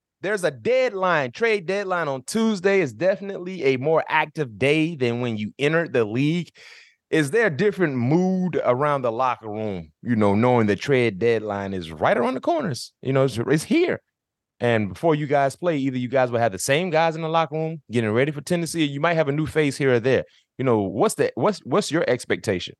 [0.21, 2.81] there's a deadline, trade deadline on Tuesday.
[2.81, 6.51] is definitely a more active day than when you entered the league.
[7.09, 11.73] Is there a different mood around the locker room, you know, knowing the trade deadline
[11.73, 12.93] is right around the corners?
[13.01, 14.01] You know, it's, it's here.
[14.61, 17.27] And before you guys play, either you guys will have the same guys in the
[17.27, 19.99] locker room getting ready for Tennessee, or you might have a new face here or
[19.99, 20.23] there.
[20.57, 22.75] You know, what's the what's what's your expectation?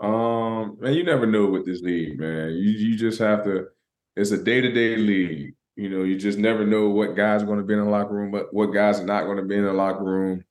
[0.00, 2.50] Um, man, you never know with this league, man.
[2.50, 3.66] You you just have to.
[4.14, 5.54] It's a day to day league.
[5.76, 8.14] You know, you just never know what guys are going to be in the locker
[8.14, 10.44] room, but what guys are not going to be in the locker room.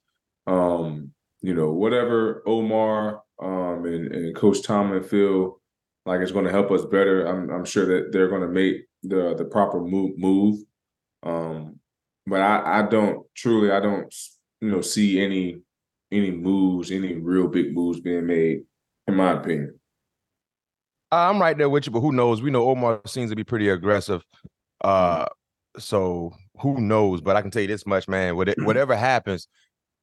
[0.47, 5.59] Um, you know, whatever Omar um and, and Coach Tomlin feel
[6.05, 7.25] like it's going to help us better.
[7.25, 10.59] I'm I'm sure that they're going to make the the proper move move.
[11.23, 11.79] Um,
[12.27, 14.13] but I I don't truly I don't
[14.61, 15.61] you know see any
[16.11, 18.63] any moves, any real big moves being made
[19.07, 19.79] in my opinion.
[21.11, 22.41] I'm right there with you, but who knows?
[22.41, 24.25] We know Omar seems to be pretty aggressive.
[24.83, 25.25] Uh,
[25.77, 27.21] so who knows?
[27.21, 28.35] But I can tell you this much, man.
[28.35, 29.47] Whatever happens,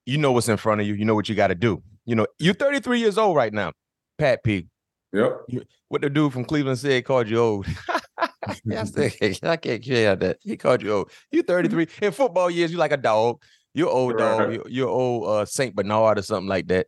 [0.06, 0.94] you know what's in front of you.
[0.94, 1.82] You know what you got to do.
[2.06, 3.72] You know, you're 33 years old right now,
[4.18, 4.66] Pat P.
[5.12, 5.42] Yep.
[5.88, 7.66] What the dude from Cleveland said called you old.
[8.18, 8.28] I,
[9.42, 10.38] I can't share that.
[10.40, 11.10] He called you old.
[11.30, 11.88] You're 33.
[12.02, 13.42] In football years, you're like a dog.
[13.74, 14.52] You're old dog.
[14.52, 16.86] You're, you're old uh, Saint Bernard or something like that.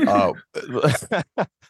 [0.00, 0.32] Uh,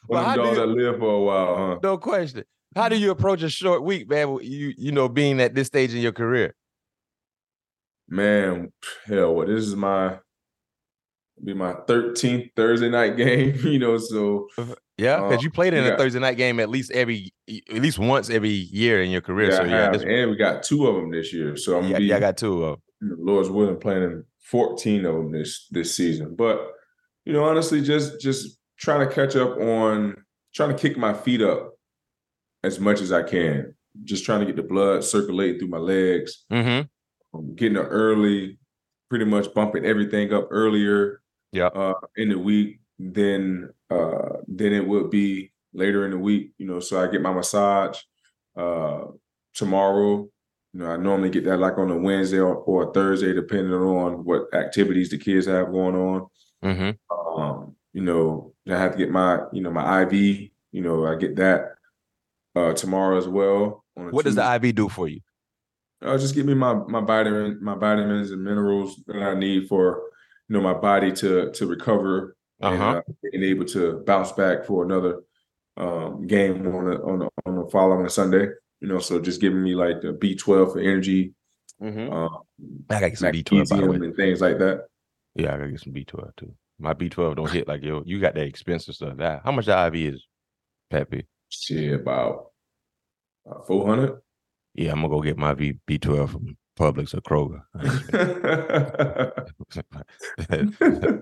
[0.06, 1.78] One of dogs that live for a while, huh?
[1.82, 2.44] No question.
[2.74, 4.38] How do you approach a short week, man?
[4.42, 6.54] You you know, being at this stage in your career.
[8.08, 8.72] Man,
[9.06, 10.18] hell, what this is my
[11.42, 13.98] be my 13th Thursday night game, you know.
[13.98, 14.48] So
[14.96, 17.98] yeah, because uh, you played in a Thursday night game at least every at least
[17.98, 19.50] once every year in your career.
[19.50, 21.56] Yeah, so yeah, and we got two of them this year.
[21.56, 23.16] So I'm yeah, be, yeah, I got two of them.
[23.18, 26.34] Lord's willing, playing in 14 of them this this season.
[26.37, 26.60] But
[27.24, 30.16] you know, honestly, just just trying to catch up on
[30.54, 31.73] trying to kick my feet up
[32.64, 33.74] as much as I can.
[34.03, 36.44] Just trying to get the blood circulating through my legs.
[36.50, 37.55] Mm-hmm.
[37.55, 38.59] getting up early,
[39.11, 41.20] pretty much bumping everything up earlier.
[41.53, 41.66] Yeah.
[41.66, 46.53] Uh, in the week than uh, than it would be later in the week.
[46.59, 47.98] You know, so I get my massage
[48.57, 49.03] uh,
[49.53, 50.29] tomorrow.
[50.72, 53.72] You know, I normally get that like on a Wednesday or, or a Thursday, depending
[53.72, 56.27] on what activities the kids have going on.
[56.64, 57.40] Mm-hmm.
[57.40, 60.12] Um, you know, I have to get my, you know, my IV.
[60.72, 61.73] You know, I get that
[62.54, 63.84] uh, tomorrow as well.
[63.94, 64.40] What Tuesday.
[64.40, 65.20] does the IV do for you?
[66.02, 70.02] Uh, just give me my my vitamin, my vitamins and minerals that I need for
[70.48, 72.74] you know my body to to recover uh-huh.
[72.74, 75.22] and uh, being able to bounce back for another
[75.76, 78.48] um, game on the on the on the following Sunday.
[78.80, 81.32] You know, so just giving me like the B twelve for energy.
[81.82, 82.12] Mm-hmm.
[82.12, 82.38] Um,
[82.90, 84.86] I gotta some B twelve and things like that.
[85.34, 86.54] Yeah, I gotta get some B twelve too.
[86.78, 88.02] My B twelve don't hit like yo.
[88.04, 89.16] You got that expensive stuff.
[89.16, 90.26] That how much the IV is,
[90.90, 91.26] Peppy?
[91.62, 92.46] Shit, about,
[93.46, 94.20] about four hundred.
[94.74, 97.62] Yeah, I'm gonna go get my B B twelve from Publix or Kroger.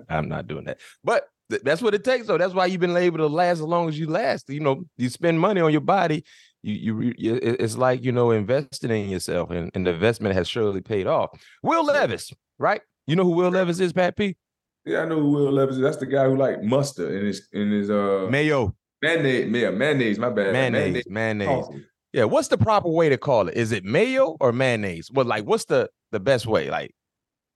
[0.09, 0.79] I'm not doing that.
[1.03, 2.37] But th- that's what it takes, though.
[2.37, 4.49] That's why you've been able to last as long as you last.
[4.49, 6.23] You know, you spend money on your body.
[6.63, 10.47] You, you, you it's like you know investing in yourself, and, and the investment has
[10.47, 11.29] surely paid off.
[11.61, 12.81] Will Levis, right?
[13.05, 14.37] You know who Will Levis is, Pat P.
[14.85, 15.81] Yeah, I know who Will Levis is.
[15.81, 18.75] That's the guy who like mustard in his in his uh mayo.
[19.03, 20.53] Mayonnaise, yeah, mayonnaise, my bad.
[20.53, 21.09] Mayonnaise, mayonnaise.
[21.09, 21.65] mayonnaise.
[21.69, 21.79] Oh.
[22.13, 23.57] Yeah, what's the proper way to call it?
[23.57, 25.11] Is it mayo or mayonnaise?
[25.11, 26.69] Well, like, what's the the best way?
[26.69, 26.95] Like,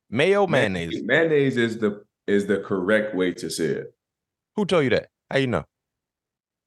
[0.10, 1.02] mayo, mayonnaise.
[1.06, 3.94] Mayonnaise is the is the correct way to say it.
[4.58, 5.08] Who told you that?
[5.32, 5.64] How you know?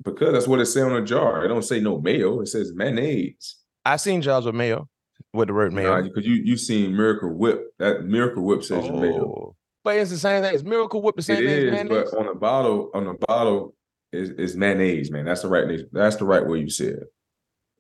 [0.02, 1.44] Because that's what it says on the jar.
[1.44, 2.40] It don't say no mayo.
[2.40, 3.56] It says mayonnaise.
[3.84, 4.88] I seen jars with mayo,
[5.34, 6.02] with the word mayo.
[6.02, 7.74] Because nah, you you seen Miracle Whip.
[7.78, 8.98] That Miracle Whip says oh.
[8.98, 9.56] mayo.
[9.84, 10.54] But it's the same thing.
[10.54, 13.74] It's Miracle Whip the same it thing is, But on the bottle, on the bottle
[14.12, 15.24] is is mayonnaise, man.
[15.24, 17.12] That's the right that's the right way you said it.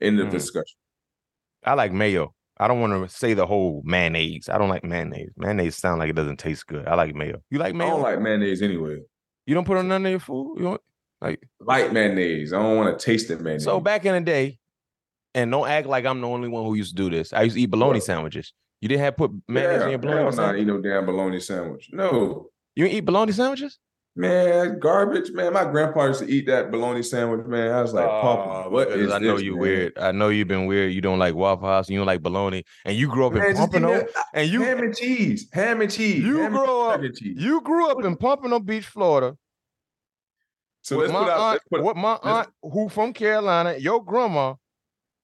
[0.00, 0.32] End of mm.
[0.32, 0.76] discussion.
[1.64, 2.34] I like mayo.
[2.58, 4.48] I don't want to say the whole mayonnaise.
[4.48, 5.30] I don't like mayonnaise.
[5.36, 6.86] Mayonnaise sound like it doesn't taste good.
[6.86, 7.42] I like mayo.
[7.50, 7.88] You like mayo?
[7.88, 8.98] I don't like mayonnaise anyway.
[9.46, 10.56] You don't put on none of your food.
[10.58, 10.80] You don't
[11.20, 12.52] like light mayonnaise.
[12.52, 13.64] I don't want to taste it mayonnaise.
[13.64, 14.58] So back in the day,
[15.34, 17.32] and don't act like I'm the only one who used to do this.
[17.32, 18.04] I used to eat bologna what?
[18.04, 18.52] sandwiches.
[18.80, 20.28] You didn't have put mayonnaise yeah, in your bologna.
[20.28, 21.90] I'm not eat no damn bologna sandwich.
[21.92, 22.50] No.
[22.74, 23.78] You eat bologna sandwiches?
[24.20, 25.54] Man, garbage, man.
[25.54, 27.72] My grandpa used to eat that bologna sandwich, man.
[27.72, 29.60] I was like, Papa, oh, what is I know this, you man?
[29.60, 29.98] weird.
[29.98, 30.92] I know you've been weird.
[30.92, 31.88] You don't like Waffle House.
[31.88, 33.92] You don't like bologna, and you grew up man, in Pompano.
[33.92, 34.04] Uh,
[34.34, 36.22] and you ham and cheese, ham and cheese.
[36.22, 37.00] You ham grew up.
[37.22, 39.38] You grew up in Pompano Beach, Florida.
[40.82, 44.54] So with my out, aunt, with my aunt who from Carolina, your grandma,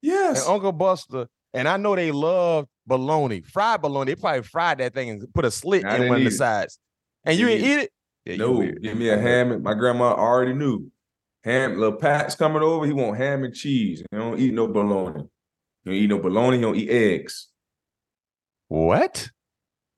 [0.01, 4.13] yes, and Uncle Buster, and I know they love bologna, fried bologna.
[4.13, 6.79] They probably fried that thing and put a slit in one of the sides.
[7.25, 7.91] And you didn't eat it.
[8.27, 9.63] Yeah, no, give me a ham.
[9.63, 10.91] My grandma already knew.
[11.45, 12.85] Ham, little Pat's coming over.
[12.85, 14.01] He want ham and cheese.
[14.11, 15.23] He don't eat no bologna.
[15.85, 16.57] He don't eat no bologna.
[16.57, 17.49] He don't eat eggs.
[18.67, 19.31] What?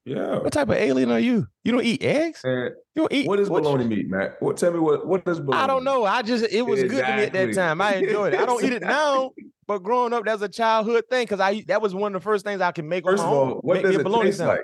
[0.04, 0.40] Yeah.
[0.40, 1.46] What type of alien are you?
[1.64, 2.42] You don't eat eggs?
[2.44, 3.26] you don't eat.
[3.26, 3.88] What is bologna you...
[3.88, 4.36] meat, Matt?
[4.40, 4.58] What?
[4.58, 5.06] Tell me what.
[5.06, 5.62] What does bologna?
[5.62, 6.04] I don't know.
[6.04, 6.98] I just it was exactly.
[6.98, 7.80] good to me at that time.
[7.80, 8.40] I enjoyed it.
[8.40, 9.30] I don't eat it now,
[9.66, 12.44] but growing up, that's a childhood thing because I that was one of the first
[12.44, 13.04] things I can make.
[13.04, 14.60] First of all, what does it taste like?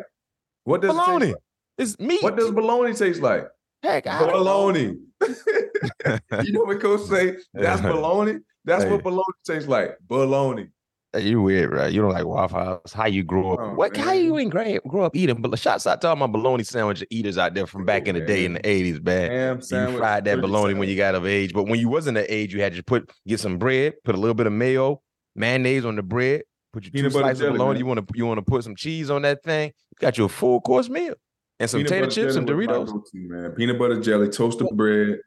[0.65, 1.15] What does bologna?
[1.15, 1.43] It taste like?
[1.77, 2.23] It's meat.
[2.23, 3.49] What does bologna taste like?
[3.85, 4.97] Heck, I bologna.
[6.43, 7.37] you know what Coach say?
[7.53, 8.39] That's bologna.
[8.65, 8.91] That's hey.
[8.91, 9.99] what bologna tastes like.
[10.09, 10.69] Bologna.
[11.19, 11.93] You weird, right?
[11.93, 12.93] You don't like Waffle House.
[12.95, 13.61] How you grew up?
[13.61, 13.95] Oh, what?
[13.95, 14.03] Man.
[14.05, 15.41] How you ain't grow, grow up eating?
[15.41, 18.23] But shots out to all my bologna sandwich eaters out there from back in the
[18.23, 19.61] day in the eighties, man.
[19.61, 20.79] Sandwich, you fried that bologna sandwich.
[20.79, 23.13] when you got of age, but when you wasn't of age, you had to put
[23.27, 25.03] get some bread, put a little bit of mayo,
[25.37, 26.43] mayonnaise on the bread,
[26.73, 27.75] put your two slices of bologna.
[27.75, 27.79] Man.
[27.81, 29.69] You want to you want to put some cheese on that thing.
[29.69, 31.15] Got you got your full course meal
[31.61, 33.03] and some potato chips, some Doritos.
[33.15, 33.53] man.
[33.53, 35.19] Peanut butter jelly, toasted bread.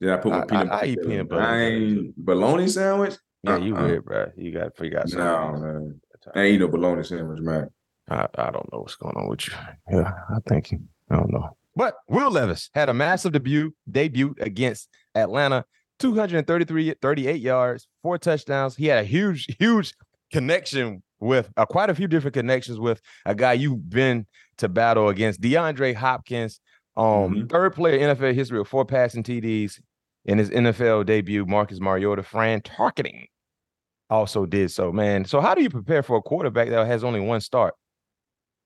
[0.00, 0.70] Then I put my peanut.
[0.70, 1.42] I, I, I eat peanut butter.
[1.42, 3.14] I ain't bologna sandwich.
[3.42, 3.84] Yeah, you uh-uh.
[3.84, 4.32] weird, bro.
[4.36, 5.08] You got forgot.
[5.12, 6.00] No, man.
[6.34, 7.68] I ain't no bologna sandwich, man.
[8.10, 9.54] I, I don't know what's going on with you.
[9.90, 10.80] Yeah, I think you.
[11.10, 11.56] I don't know.
[11.76, 15.64] But Will Levis had a massive debut debut against Atlanta.
[16.00, 18.76] 233, 38 yards, four touchdowns.
[18.76, 19.94] He had a huge, huge
[20.32, 24.26] connection with uh, quite a few different connections with a guy you've been
[24.58, 26.60] to battle against, DeAndre Hopkins.
[26.96, 27.46] Um, mm-hmm.
[27.46, 29.80] third player in NFL history with four passing TDs
[30.24, 31.46] in his NFL debut.
[31.46, 33.26] Marcus Mariota, Fran Tarkenton
[34.10, 34.92] also did so.
[34.92, 37.74] Man, so how do you prepare for a quarterback that has only one start?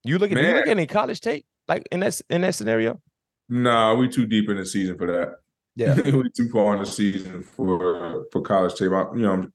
[0.05, 3.01] You look at you look at any college tape like in that in that scenario?
[3.49, 5.35] Nah, we too deep in the season for that.
[5.77, 8.93] Yeah, we too far in the season for for college tape.
[8.93, 9.47] I, you know,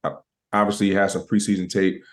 [0.53, 2.03] obviously he has some preseason tape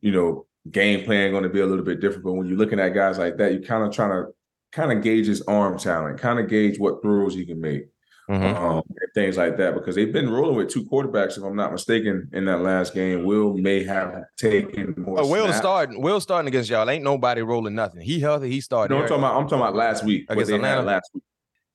[0.00, 2.24] you know, game plan going to be a little bit different.
[2.24, 4.32] But when you're looking at guys like that, you're kind of trying to
[4.72, 7.88] kind of gauge his arm talent, kind of gauge what throws he can make.
[8.28, 8.62] Mm-hmm.
[8.62, 11.72] Um, and things like that because they've been rolling with two quarterbacks, if I'm not
[11.72, 13.24] mistaken, in that last game.
[13.24, 15.20] Will may have taken more.
[15.20, 16.02] Oh, Will starting.
[16.02, 16.90] Will starting against y'all.
[16.90, 18.02] Ain't nobody rolling nothing.
[18.02, 18.50] He healthy.
[18.50, 18.92] He started.
[18.92, 19.36] No, I'm talking about.
[19.36, 20.82] I'm talking about last week against Atlanta.
[20.82, 21.22] Last week.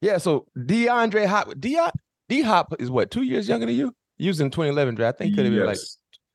[0.01, 0.19] Yeah.
[0.19, 1.79] So DeAndre Hop, D
[2.29, 3.95] D Hop is what two years younger than you.
[4.17, 5.15] Using 2011 draft.
[5.15, 5.59] I think could have yes.
[5.59, 5.79] been like,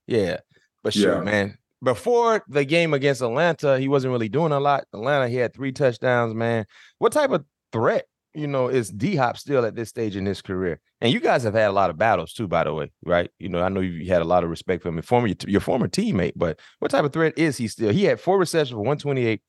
[0.09, 0.37] yeah.
[0.83, 1.21] But sure, yeah.
[1.21, 4.85] man before the game against Atlanta, he wasn't really doing a lot.
[4.93, 6.67] Atlanta, he had three touchdowns, man.
[6.99, 10.43] What type of threat, you know, is D Hop still at this stage in his
[10.43, 10.81] career?
[11.01, 13.31] And you guys have had a lot of battles too, by the way, right?
[13.39, 15.89] You know, I know you had a lot of respect for him, former your former
[15.89, 17.93] teammate, but what type of threat is he still?
[17.93, 19.41] He had four receptions for 128,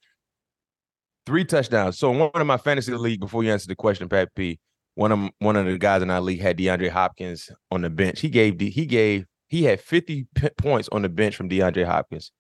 [1.26, 1.98] three touchdowns.
[1.98, 4.60] So one of my fantasy league, before you answer the question, Pat P,
[4.96, 8.20] one of one of the guys in our league had DeAndre Hopkins on the bench.
[8.20, 12.32] He gave he gave he had 50 p- points on the bench from DeAndre Hopkins.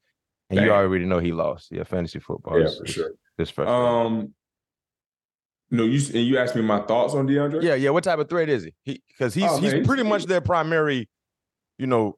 [0.49, 0.65] And Dang.
[0.65, 1.67] you already know he lost.
[1.71, 2.59] Yeah, fantasy football.
[2.59, 3.11] Yeah, for sure.
[3.37, 3.69] This first.
[3.69, 4.33] Um,
[5.71, 7.61] no, you and you asked me my thoughts on DeAndre.
[7.61, 7.91] Yeah, yeah.
[7.91, 8.73] What type of threat is he?
[8.83, 11.07] He because he's oh, he's man, pretty much their primary,
[11.77, 12.17] you know,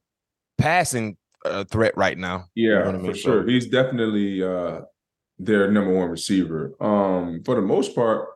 [0.57, 2.45] passing uh, threat right now.
[2.55, 3.11] Yeah, you know I mean?
[3.11, 3.43] for sure.
[3.43, 4.81] So, he's definitely uh
[5.37, 6.73] their number one receiver.
[6.79, 8.29] Um, for the most part,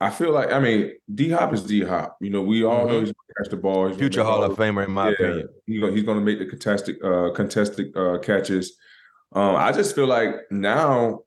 [0.00, 2.16] I feel like I mean D Hop is D Hop.
[2.20, 2.88] You know, we all mm-hmm.
[2.88, 3.88] know he's gonna catch the ball.
[3.88, 5.48] He's Future Hall of Famer, in my yeah, opinion.
[5.66, 8.76] He's gonna, he's gonna make the contested uh, contested uh, catches.
[9.32, 11.20] Um, I just feel like now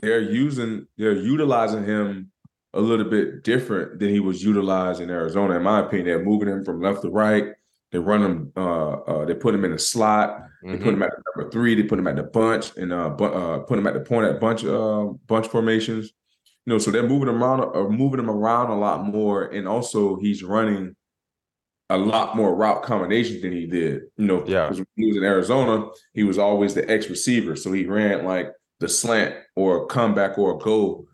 [0.00, 2.32] they're using they're utilizing him
[2.74, 5.56] a little bit different than he was utilized in Arizona.
[5.56, 7.52] In my opinion, they're moving him from left to right.
[7.92, 8.52] They run him.
[8.56, 10.42] Uh, uh, they put him in a slot.
[10.62, 10.84] They mm-hmm.
[10.84, 11.74] put him at number three.
[11.74, 14.26] They put him at the bunch and uh, bu- uh, put him at the point
[14.26, 16.12] at bunch uh, bunch formations.
[16.66, 19.68] You know, so they're moving him around, uh, moving him around a lot more, and
[19.68, 20.96] also he's running
[21.88, 24.02] a lot more route combinations than he did.
[24.16, 24.68] You know, yeah.
[24.70, 28.52] When he was in Arizona, he was always the X receiver, so he ran like
[28.80, 31.06] the slant or a comeback or a go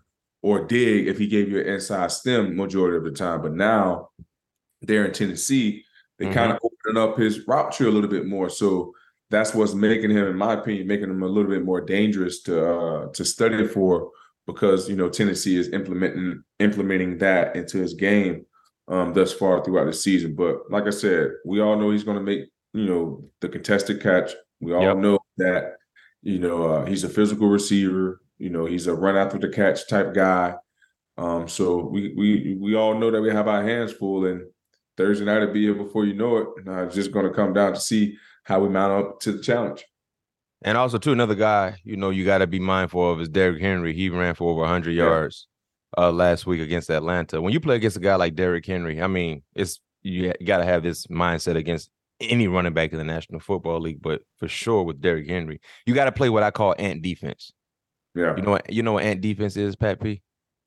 [0.43, 3.43] or dig if he gave you an inside stem majority of the time.
[3.43, 4.09] But now
[4.81, 5.85] they're in Tennessee,
[6.19, 6.35] they mm-hmm.
[6.35, 8.49] kind of opening up his route tree a little bit more.
[8.49, 8.95] So
[9.31, 12.67] that's what's making him, in my opinion, making him a little bit more dangerous to
[12.67, 14.11] uh, to study for
[14.47, 18.45] because you know Tennessee is implementing implementing that into his game
[18.89, 20.35] um, thus far throughout the season.
[20.35, 24.03] But like I said, we all know he's going to make you know the contested
[24.03, 24.33] catch.
[24.61, 24.97] We all yep.
[24.97, 25.75] know that
[26.23, 28.21] you know uh, he's a physical receiver.
[28.39, 30.55] You know he's a run after the catch type guy.
[31.19, 34.43] Um, so we we we all know that we have our hands full, and
[34.97, 36.49] Thursday night will be here before you know it.
[36.59, 39.33] And uh, it's just going to come down to see how we mount up to
[39.33, 39.85] the challenge.
[40.65, 43.61] And also, too, another guy you know you got to be mindful of is Derrick
[43.61, 43.95] Henry.
[43.95, 45.05] He ran for over 100 yeah.
[45.05, 45.49] yards
[45.99, 47.41] uh, last week against Atlanta.
[47.41, 50.65] When you play against a guy like Derrick Henry, I mean, it's you got to
[50.65, 51.91] have this mindset against
[52.21, 55.95] any running back in the National Football League, but for sure with Derrick Henry, you
[55.95, 57.53] got to play what I call ant defense.
[58.15, 60.23] Yeah, you know what you know what ant defense is, Pat P.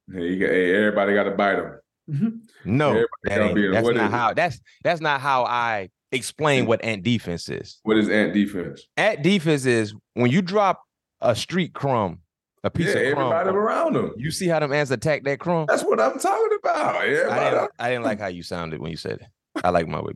[0.07, 2.41] You got hey, everybody got to bite them.
[2.65, 2.93] no,
[3.23, 4.33] that that's not how.
[4.33, 7.79] That's that's not how I explain what ant defense is.
[7.83, 8.87] What is ant defense?
[8.97, 10.81] Ant defense is when you drop
[11.21, 12.19] a street crumb,
[12.63, 13.31] a piece yeah, of crumb.
[13.31, 14.13] Everybody around them.
[14.17, 15.65] You see how them ants attack that crumb?
[15.67, 16.95] That's what I'm talking about.
[16.95, 17.31] I didn't,
[17.79, 19.27] I didn't, like how you sounded when you said it.
[19.63, 20.13] I like my way.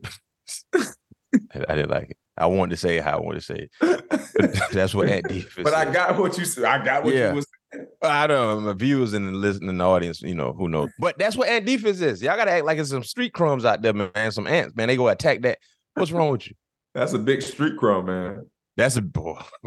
[0.74, 2.16] I didn't like it.
[2.36, 4.70] I wanted to say how I wanted to say it.
[4.72, 5.62] That's what ant defense.
[5.62, 5.74] But is.
[5.74, 6.64] I got what you said.
[6.64, 7.30] I got what yeah.
[7.30, 7.86] you was saying.
[8.02, 8.68] I don't know.
[8.68, 10.90] My viewers and the listening the audience, you know, who knows.
[10.98, 12.22] But that's what ant defense is.
[12.22, 14.32] Y'all gotta act like it's some street crumbs out there, man.
[14.32, 14.88] Some ants, man.
[14.88, 15.58] They go attack that.
[16.00, 16.54] What's wrong with you?
[16.94, 18.46] That's a big street crow, man.
[18.76, 19.40] That's a boy.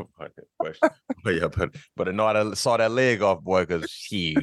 [1.23, 4.35] but yeah, but but I know I saw that leg off, boy, because she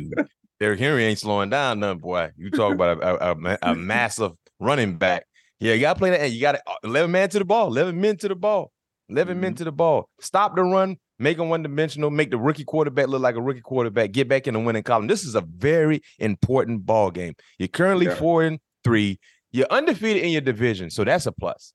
[0.60, 2.30] Derrick Henry ain't slowing down, none, boy.
[2.36, 5.26] You talk about a, a, a massive running back.
[5.58, 6.30] Yeah, you gotta play that.
[6.30, 8.70] You got 11 man to the ball, 11 men to the ball,
[9.08, 9.40] 11 mm-hmm.
[9.40, 10.08] men to the ball.
[10.20, 13.60] Stop the run, make them one dimensional, make the rookie quarterback look like a rookie
[13.60, 15.06] quarterback, get back in the winning column.
[15.06, 17.34] This is a very important ball game.
[17.58, 18.14] You're currently yeah.
[18.14, 19.18] four and three.
[19.52, 21.72] You're undefeated in your division, so that's a plus.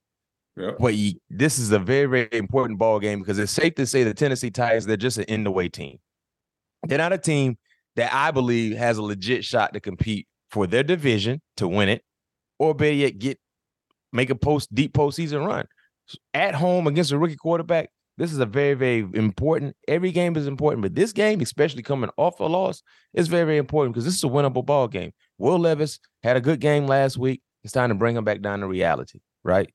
[0.78, 4.04] But you, this is a very, very important ball game because it's safe to say
[4.04, 5.98] the Tennessee Titans, they're just an in the way team.
[6.84, 7.58] They're not a team
[7.96, 12.02] that I believe has a legit shot to compete for their division to win it,
[12.58, 13.38] or better yet, get
[14.12, 15.66] make a post deep postseason run.
[16.32, 19.76] At home against a rookie quarterback, this is a very, very important.
[19.88, 22.82] Every game is important, but this game, especially coming off a loss,
[23.12, 25.12] is very, very important because this is a winnable ball game.
[25.38, 27.42] Will Levis had a good game last week.
[27.62, 29.68] It's time to bring him back down to reality, right?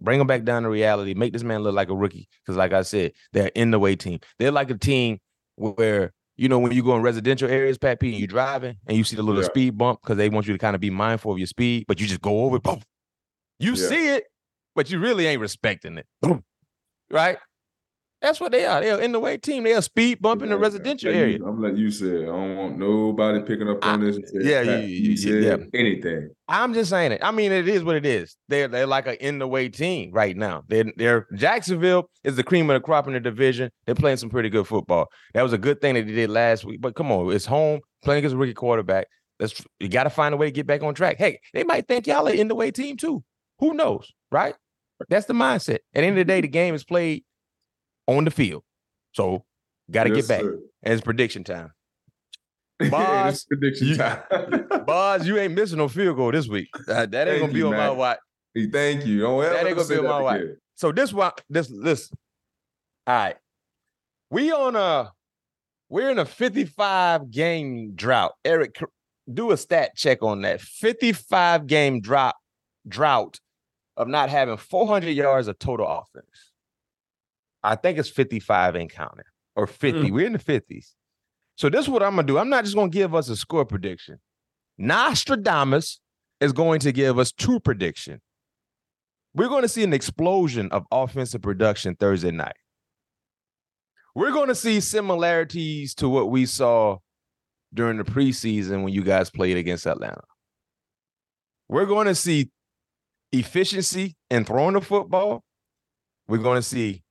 [0.00, 1.14] Bring them back down to reality.
[1.14, 2.28] Make this man look like a rookie.
[2.44, 4.20] Because, like I said, they're in the way team.
[4.38, 5.18] They're like a team
[5.56, 8.96] where you know when you go in residential areas, Pat P, and you're driving and
[8.96, 9.48] you see the little yeah.
[9.48, 12.00] speed bump because they want you to kind of be mindful of your speed, but
[12.00, 12.62] you just go over it.
[12.62, 12.80] Boom.
[13.58, 13.88] You yeah.
[13.88, 14.24] see it,
[14.74, 16.06] but you really ain't respecting it.
[16.20, 16.44] Boom.
[17.10, 17.38] Right?
[18.22, 18.80] That's what they are.
[18.80, 19.64] They're in the way team.
[19.64, 21.38] They're speed bump in the residential I'm area.
[21.44, 22.22] I'm like you said.
[22.22, 24.18] I don't want nobody picking up on I, this.
[24.32, 25.56] Yeah, you, you, you yeah.
[25.74, 26.30] anything.
[26.46, 27.20] I'm just saying it.
[27.24, 28.36] I mean, it is what it is.
[28.46, 30.62] They're they're like an in the way team right now.
[30.68, 33.72] They're, they're Jacksonville is the cream of the crop in the division.
[33.86, 35.08] They're playing some pretty good football.
[35.34, 36.80] That was a good thing that they did last week.
[36.80, 39.08] But come on, it's home playing against a rookie quarterback.
[39.40, 41.16] Let's you got to find a way to get back on track.
[41.18, 43.24] Hey, they might think y'all are in the way team too.
[43.58, 44.54] Who knows, right?
[45.08, 45.74] That's the mindset.
[45.74, 47.24] At the end of the day, the game is played
[48.06, 48.62] on the field.
[49.12, 49.44] So
[49.90, 50.40] got to yes, get back.
[50.42, 50.58] Sir.
[50.82, 51.72] And it's prediction time.
[52.90, 54.22] Boss, prediction you, time.
[54.86, 56.68] Boss, you ain't missing no field goal this week.
[56.88, 57.80] Uh, that ain't gonna be you, on man.
[57.80, 58.18] my watch.
[58.72, 59.20] Thank you.
[59.20, 60.40] Don't that ain't gonna be on my watch.
[60.74, 62.10] So this one, this this.
[63.06, 63.36] All right,
[64.30, 65.12] we on a
[65.88, 68.32] we're in a 55 game drought.
[68.44, 68.80] Eric,
[69.32, 70.60] do a stat check on that.
[70.60, 72.36] 55 game drop
[72.88, 73.38] drought
[73.96, 76.51] of not having 400 yards of total offense.
[77.62, 79.24] I think it's 55 ain't counting
[79.56, 80.02] or 50.
[80.02, 80.10] Mm.
[80.10, 80.92] We're in the 50s.
[81.56, 82.38] So this is what I'm gonna do.
[82.38, 84.18] I'm not just gonna give us a score prediction.
[84.78, 86.00] Nostradamus
[86.40, 88.20] is going to give us two prediction.
[89.34, 92.56] We're going to see an explosion of offensive production Thursday night.
[94.14, 96.98] We're going to see similarities to what we saw
[97.72, 100.22] during the preseason when you guys played against Atlanta.
[101.68, 102.50] We're going to see
[103.32, 105.42] efficiency in throwing the football.
[106.28, 107.02] We're going to see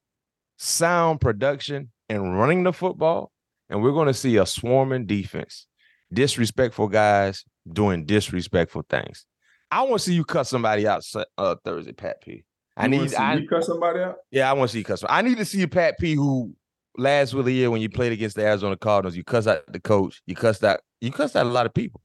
[0.61, 3.31] sound production and running the football,
[3.69, 5.65] and we're going to see a swarming defense,
[6.13, 9.25] disrespectful guys doing disrespectful things.
[9.71, 11.03] I want to see you cut somebody out
[11.37, 12.43] uh, Thursday, Pat P.
[12.77, 14.17] I You need I me cut somebody out.
[14.29, 15.03] yeah, I want to see you cuss.
[15.09, 16.13] I need to see you, Pat P.
[16.13, 16.53] Who
[16.97, 19.79] last of the year when you played against the Arizona Cardinals, you cussed out the
[19.79, 22.01] coach, you cussed out, you cussed out a lot of people.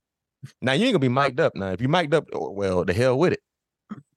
[0.63, 1.55] Now you ain't gonna be mic'd up.
[1.57, 3.41] Now if you mic'd up, oh, well, the hell with it,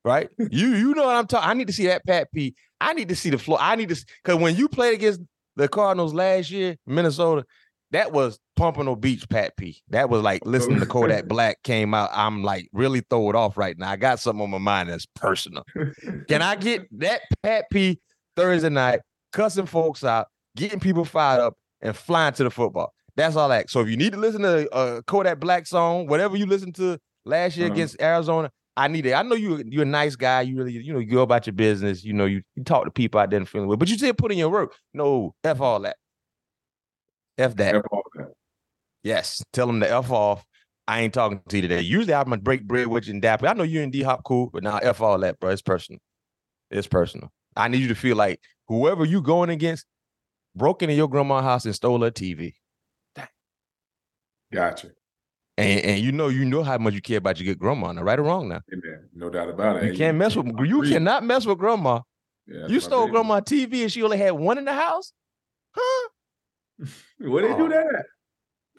[0.04, 0.30] right?
[0.52, 1.50] you you know what I'm talking.
[1.50, 2.56] I need to see that Pat P.
[2.82, 3.58] I need to see the floor.
[3.62, 5.22] I need to because when you played against
[5.56, 7.45] the Cardinals last year, Minnesota,
[7.91, 9.82] that was Pompano Beach Pat P.
[9.89, 12.10] That was like listening to Kodak Black came out.
[12.14, 13.89] I'm like really throw it off right now.
[13.89, 15.64] I got something on my mind that's personal.
[16.28, 18.00] Can I get that Pat P
[18.36, 19.00] Thursday night,
[19.34, 22.93] cussing folks out, getting people fired up, and flying to the football?
[23.16, 23.70] That's all that.
[23.70, 26.97] So if you need to listen to a Kodak Black song, whatever you listened to
[27.26, 27.74] last year Uh-huh.
[27.74, 29.13] against Arizona, I need it.
[29.13, 30.41] I know you you're a nice guy.
[30.41, 32.03] You really you know you go about your business.
[32.03, 34.13] You know you, you talk to people out there and feeling with, but you still
[34.13, 34.76] put in your work.
[34.93, 35.97] No, f all that.
[37.38, 37.76] F that.
[37.76, 38.28] F all that.
[39.03, 40.45] Yes, tell them to f off.
[40.88, 41.82] I ain't talking to you today.
[41.82, 43.43] Usually I'm gonna break bread with you and dap.
[43.43, 45.51] I know you and D Hop cool, but now f all that, bro.
[45.51, 45.99] It's personal.
[46.72, 47.32] It's personal.
[47.55, 49.86] I need you to feel like whoever you going against
[50.55, 52.53] broke into your grandma's house and stole her TV.
[54.51, 54.89] Gotcha.
[55.60, 58.01] And, and you know you know how much you care about your good grandma now,
[58.03, 58.62] right or wrong now.
[58.72, 59.10] Amen.
[59.14, 59.91] No doubt about it.
[59.91, 62.01] You can't mess with you cannot mess with grandma.
[62.47, 63.12] Yeah, You stole baby.
[63.14, 65.12] grandma TV and she only had one in the house?
[65.76, 66.10] Huh?
[67.20, 67.57] Where they Oh.
[67.57, 68.05] do that at?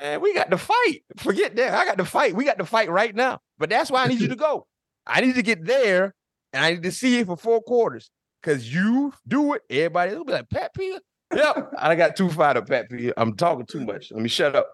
[0.01, 1.03] Man, we got to fight.
[1.18, 1.74] Forget that.
[1.74, 2.35] I got to fight.
[2.35, 3.41] We got to fight right now.
[3.59, 4.66] But that's why I need you to go.
[5.07, 6.14] I need to get there
[6.53, 8.11] and I need to see you for four quarters.
[8.43, 10.97] Cause you do it, everybody will be like, Pat P.
[11.35, 11.72] Yep.
[11.78, 12.87] I got too fired up, Pat.
[13.16, 14.11] I'm talking too much.
[14.11, 14.68] Let me shut up.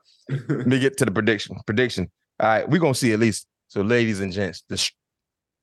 [0.48, 1.56] Let me get to the prediction.
[1.66, 2.10] Prediction.
[2.40, 3.46] All right, we're gonna see at least.
[3.68, 4.90] So, ladies and gents, the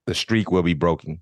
[0.08, 1.22] the streak will be broken.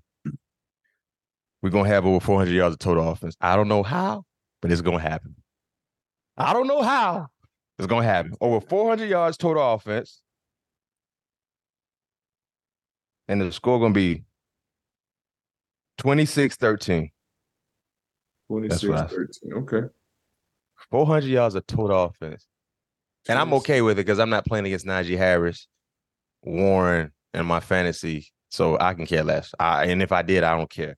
[1.62, 3.36] We're gonna have over 400 yards of total offense.
[3.40, 4.24] I don't know how,
[4.60, 5.36] but it's gonna happen.
[6.36, 7.28] I don't know how.
[7.78, 8.34] It's gonna happen.
[8.40, 10.20] Over 400 yards total offense,
[13.28, 14.24] and the score gonna be
[15.98, 17.10] 26-13.
[18.60, 19.52] 26, what I- 13.
[19.54, 19.82] Okay.
[20.90, 22.46] 400 yards of total offense.
[23.28, 25.68] And I'm okay with it because I'm not playing against Najee Harris,
[26.42, 29.54] Warren, and my fantasy, so I can care less.
[29.60, 30.96] I, and if I did, I don't care.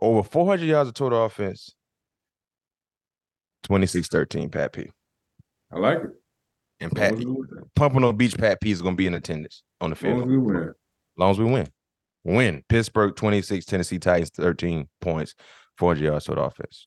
[0.00, 1.74] Over 400 yards of total offense,
[3.68, 4.90] 26-13, Pat P.
[5.72, 6.10] I like it.
[6.80, 7.46] And Pat long as we win.
[7.74, 10.22] Pompano Beach Pat P is going to be in attendance on the As long field.
[10.22, 10.56] as we win.
[10.68, 10.74] As
[11.16, 11.68] long as we win.
[12.24, 12.62] Win.
[12.68, 15.34] Pittsburgh 26, Tennessee Titans 13 points,
[15.78, 16.86] 400 yards total offense.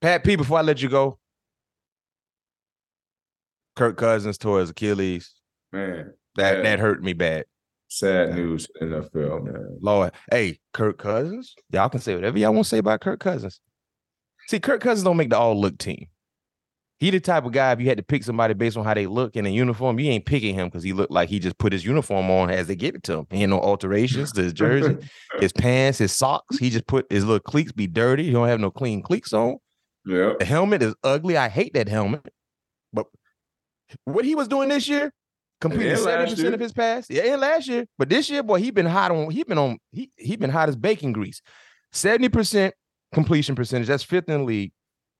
[0.00, 1.18] Pat P, before I let you go,
[3.74, 5.34] Kirk Cousins tore his Achilles.
[5.72, 7.44] Man, That that hurt me bad.
[7.88, 9.78] sad news in the NFL, man.
[9.80, 13.60] Lord, hey, Kirk Cousins, y'all can say whatever y'all want to say about Kirk Cousins.
[14.48, 16.06] See, Kirk Cousins don't make the all look team.
[16.98, 19.06] He the type of guy if you had to pick somebody based on how they
[19.06, 21.72] look in a uniform, you ain't picking him because he looked like he just put
[21.72, 23.26] his uniform on as they give it to him.
[23.30, 24.96] He ain't no alterations to his jersey,
[25.40, 26.56] his pants, his socks.
[26.56, 28.24] He just put his little cleats be dirty.
[28.24, 29.58] He don't have no clean cleats on.
[30.06, 30.34] Yeah.
[30.38, 31.36] The helmet is ugly.
[31.36, 32.26] I hate that helmet.
[32.92, 33.06] But
[34.04, 35.12] what he was doing this year,
[35.60, 36.54] completed And last seventy percent year.
[36.54, 37.06] of his pass.
[37.10, 37.86] Yeah, and last year.
[37.98, 39.30] But this year, boy, he been hot on.
[39.30, 39.78] He been on.
[39.92, 41.42] He he been hot as bacon grease.
[41.92, 42.74] Seventy percent
[43.12, 43.88] completion percentage.
[43.88, 44.72] That's fifth in the league.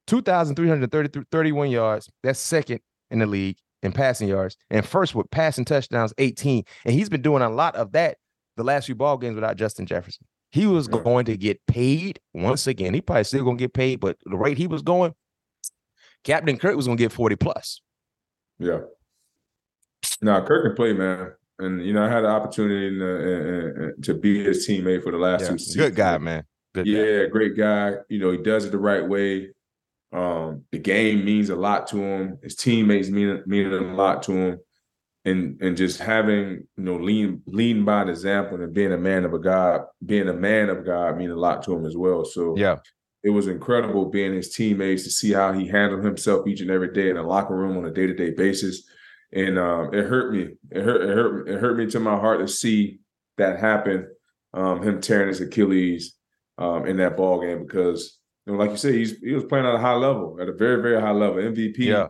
[0.07, 0.91] Two thousand three hundred
[1.31, 2.09] thirty-one yards.
[2.23, 2.81] That's second
[3.11, 6.65] in the league in passing yards, and first with passing touchdowns, eighteen.
[6.85, 8.19] And he's been doing a lot of that
[8.57, 10.27] the last few ball games without Justin Jefferson.
[10.51, 11.01] He was Yeah.
[11.03, 12.95] going to get paid once again.
[12.95, 15.15] He probably still gonna get paid, but the rate he was going,
[16.25, 17.81] Captain Kirk was gonna get 40 plus.
[18.59, 18.81] Yeah.
[20.23, 21.33] Now Kirk can play, man.
[21.59, 25.11] And you know, I had the opportunity in, uh, uh, to be his teammate for
[25.13, 25.49] the last Yeah.
[25.51, 25.77] two seasons.
[25.77, 26.45] Good guy, man.
[26.75, 26.91] Good guy.
[26.93, 27.95] Yeah, great guy.
[28.09, 29.51] You know, he does it the right way.
[30.13, 32.39] Um, the game means a lot to him.
[32.43, 34.59] His teammates mean mean a lot to him.
[35.27, 39.25] And and just having you know leading leading by an example and being a man
[39.25, 42.25] of a God, being a man of God mean a lot to him as well.
[42.25, 42.77] So yeah,
[43.25, 46.93] it was incredible being his teammates to see how he handled himself each and every
[46.93, 48.85] day in the locker room on a day to day basis,
[49.33, 50.55] and um, it hurt me.
[50.71, 51.03] It hurt.
[51.03, 51.49] It hurt.
[51.49, 53.01] It hurt me to my heart to see
[53.37, 54.09] that happen.
[54.55, 56.15] Um, him tearing his Achilles
[56.57, 59.67] um, in that ball game because, you know, like you said, he's he was playing
[59.67, 61.79] at a high level, at a very very high level, MVP.
[61.79, 62.07] Yeah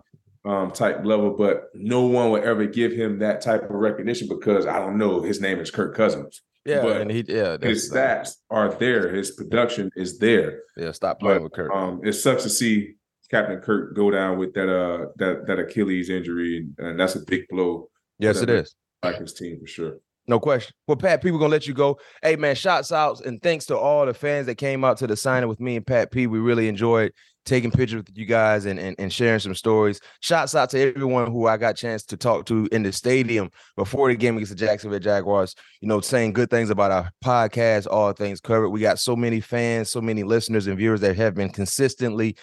[0.47, 4.67] um, type level, but no one would ever give him that type of recognition because
[4.67, 5.21] I don't know.
[5.21, 6.43] His name is Kirk Cousins.
[6.65, 9.15] Yeah, but and he yeah, his stats are there.
[9.15, 10.63] His production is there.
[10.77, 11.73] Yeah, stop playing but, with Kirk.
[11.73, 12.95] Um, it sucks to see
[13.31, 17.47] Captain Kirk go down with that uh that that Achilles injury, and that's a big
[17.49, 17.89] blow.
[18.19, 18.75] Yes, it is.
[19.03, 19.99] Like his team for sure.
[20.29, 20.75] No question.
[20.89, 21.99] Well, Pat P, we're gonna let you go.
[22.21, 25.17] Hey man, shots out and thanks to all the fans that came out to the
[25.17, 26.27] signing with me and Pat P.
[26.27, 27.13] We really enjoyed
[27.47, 30.01] taking pictures with you guys and, and, and sharing some stories.
[30.21, 33.51] Shouts out to everyone who I got a chance to talk to in the stadium
[33.77, 37.87] before the game against the Jacksonville Jaguars, you know, saying good things about our podcast,
[37.91, 38.71] all things covered.
[38.71, 42.37] We got so many fans, so many listeners and viewers that have been consistently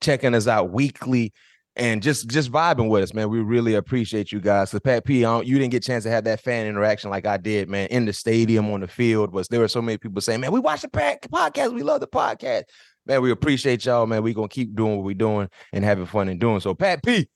[0.00, 1.32] checking us out weekly
[1.78, 3.30] and just just vibing with us, man.
[3.30, 4.70] We really appreciate you guys.
[4.70, 7.36] So Pat P, you didn't get a chance to have that fan interaction like I
[7.36, 9.32] did, man, in the stadium on the field.
[9.32, 11.72] Was there were so many people saying, "Man, we watch the podcast.
[11.72, 12.64] We love the podcast."
[13.08, 14.22] Man, we appreciate y'all, man.
[14.22, 16.74] We gonna keep doing what we're doing and having fun and doing so.
[16.74, 17.28] Pat P,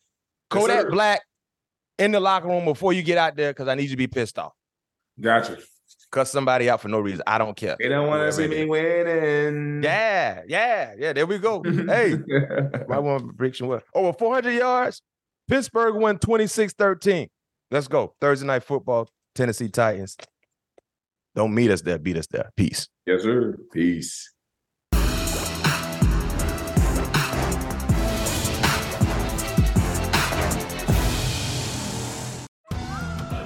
[0.50, 1.22] Kodak yes, Black
[1.98, 4.06] in the locker room before you get out there, because I need you to be
[4.06, 4.52] pissed off.
[5.20, 5.58] Gotcha
[6.12, 7.22] cuss somebody out for no reason.
[7.26, 7.76] I don't care.
[7.80, 9.82] They don't want to see me winning.
[9.82, 11.12] Yeah, yeah, yeah.
[11.12, 11.62] There we go.
[11.64, 12.14] hey,
[12.90, 13.82] I want prediction what?
[13.94, 15.02] Over 400 yards.
[15.48, 17.28] Pittsburgh won 26-13.
[17.70, 18.14] Let's go.
[18.20, 20.16] Thursday night football, Tennessee Titans.
[21.34, 22.52] Don't meet us there, beat us there.
[22.56, 22.88] Peace.
[23.06, 23.56] Yes, sir.
[23.72, 24.31] Peace.